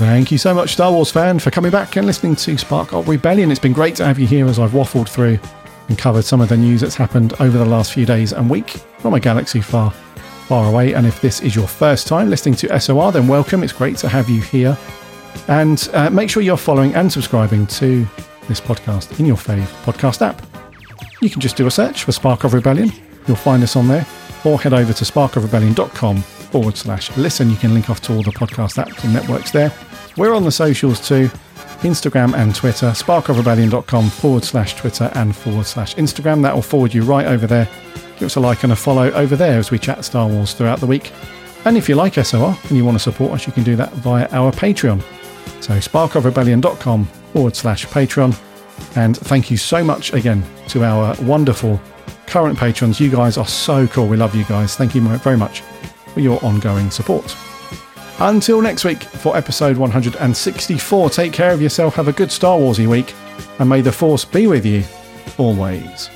Thank 0.05 0.31
you 0.31 0.37
so 0.37 0.53
much, 0.53 0.75
Star 0.75 0.93
Wars 0.93 1.11
fan, 1.11 1.39
for 1.39 1.51
coming 1.51 1.71
back 1.71 1.97
and 1.97 2.07
listening 2.07 2.37
to 2.37 2.59
Spark 2.59 2.93
of 2.93 3.09
Rebellion. 3.09 3.51
It's 3.51 3.59
been 3.59 3.73
great 3.73 3.97
to 3.97 4.05
have 4.05 4.19
you 4.19 4.27
here 4.27 4.47
as 4.47 4.59
I've 4.59 4.73
waffled 4.73 5.09
through 5.09 5.39
and 5.89 5.97
covered 5.97 6.27
some 6.27 6.43
of 6.43 6.51
the 6.51 6.59
news 6.59 6.83
that's 6.83 6.95
happened 6.95 7.33
over 7.41 7.57
the 7.57 7.65
last 7.65 7.95
few 7.95 8.05
days 8.05 8.35
and 8.35 8.49
week 8.51 8.69
from 8.99 9.15
a 9.15 9.19
galaxy 9.19 9.63
far, 9.63 9.91
far 10.47 10.69
away. 10.69 10.93
And 10.93 11.07
if 11.07 11.23
this 11.23 11.41
is 11.41 11.57
your 11.57 11.67
first 11.67 12.07
time 12.07 12.29
listening 12.29 12.55
to 12.57 12.79
SOR, 12.79 13.13
then 13.13 13.27
welcome. 13.27 13.65
It's 13.65 13.73
great 13.73 13.97
to 13.99 14.09
have 14.09 14.29
you 14.29 14.43
here. 14.43 14.77
And 15.49 15.89
uh, 15.95 16.11
make 16.11 16.29
sure 16.29 16.43
you're 16.43 16.59
following 16.59 16.95
and 16.95 17.11
subscribing 17.11 17.67
to 17.69 18.07
this 18.47 18.61
podcast 18.61 19.19
in 19.19 19.25
your 19.25 19.37
fave 19.37 19.67
podcast 19.85 20.21
app. 20.21 20.47
You 21.23 21.31
can 21.31 21.41
just 21.41 21.57
do 21.57 21.67
a 21.67 21.71
search 21.71 22.05
for 22.05 22.13
Spark 22.13 22.45
of 22.45 22.53
Rebellion. 22.53 22.93
You'll 23.27 23.39
find 23.39 23.63
us 23.63 23.75
on 23.75 23.89
there, 23.89 24.07
or 24.45 24.61
head 24.61 24.75
over 24.75 24.93
to 24.93 25.05
sparkofrebellion.com 25.05 26.19
forward 26.21 26.77
slash 26.77 27.17
listen. 27.17 27.51
You 27.51 27.57
can 27.57 27.73
link 27.73 27.89
off 27.89 28.03
to 28.03 28.15
all 28.15 28.23
the 28.23 28.33
podcast 28.33 28.85
apps 28.85 29.03
and 29.03 29.15
networks 29.15 29.51
there. 29.51 29.73
We're 30.17 30.35
on 30.35 30.45
the 30.45 30.53
socials 30.53 31.07
too 31.07 31.31
Instagram 31.85 32.35
and 32.35 32.55
Twitter, 32.55 32.87
sparkofrebellion.com 32.87 34.09
forward 34.09 34.45
slash 34.45 34.75
Twitter 34.75 35.11
and 35.15 35.37
forward 35.37 35.67
slash 35.67 35.95
Instagram. 35.97 36.43
That 36.43 36.55
will 36.55 36.63
forward 36.63 36.95
you 36.95 37.03
right 37.03 37.27
over 37.27 37.47
there. 37.47 37.69
Give 38.19 38.27
us 38.27 38.37
a 38.37 38.41
like 38.41 38.63
and 38.63 38.73
a 38.73 38.77
follow 38.77 39.11
over 39.13 39.37
there 39.37 39.59
as 39.59 39.71
we 39.71 39.79
chat 39.79 40.05
Star 40.05 40.27
Wars 40.27 40.55
throughout 40.55 40.81
the 40.81 40.87
week. 40.87 41.13
And 41.67 41.77
if 41.77 41.89
you 41.89 41.95
like 41.95 42.15
SOR 42.15 42.57
and 42.69 42.77
you 42.77 42.85
want 42.85 42.97
to 42.97 43.03
support 43.03 43.33
us, 43.33 43.47
you 43.47 43.53
can 43.53 43.65
do 43.65 43.77
that 43.77 43.93
via 43.95 44.29
our 44.31 44.51
Patreon. 44.53 45.03
So 45.63 45.75
sparkofrebellion.com 45.75 47.05
forward 47.05 47.57
slash 47.57 47.87
Patreon. 47.87 48.35
And 48.97 49.17
thank 49.17 49.51
you 49.51 49.57
so 49.57 49.85
much 49.85 50.13
again 50.13 50.45
to 50.69 50.85
our 50.85 51.15
wonderful 51.23 51.81
current 52.27 52.59
patrons. 52.59 52.99
You 52.99 53.11
guys 53.11 53.37
are 53.37 53.47
so 53.47 53.87
cool. 53.87 54.07
We 54.07 54.17
love 54.17 54.35
you 54.35 54.45
guys. 54.45 54.77
Thank 54.77 54.95
you 54.95 55.03
very 55.19 55.37
much 55.37 55.61
for 56.13 56.21
your 56.21 56.43
ongoing 56.45 56.91
support. 56.91 57.37
Until 58.21 58.63
next 58.63 58.85
week 58.85 59.03
for 59.03 59.37
episode 59.37 59.77
164, 59.77 61.11
take 61.11 61.33
care 61.33 61.53
of 61.53 61.61
yourself, 61.61 61.95
have 61.97 62.09
a 62.09 62.13
good 62.13 62.31
Star 62.31 62.57
Warsy 62.57 62.87
week, 62.87 63.13
and 63.59 63.69
may 63.69 63.81
the 63.81 63.91
Force 63.91 64.25
be 64.25 64.47
with 64.47 64.65
you 64.65 64.85
always. 65.37 66.11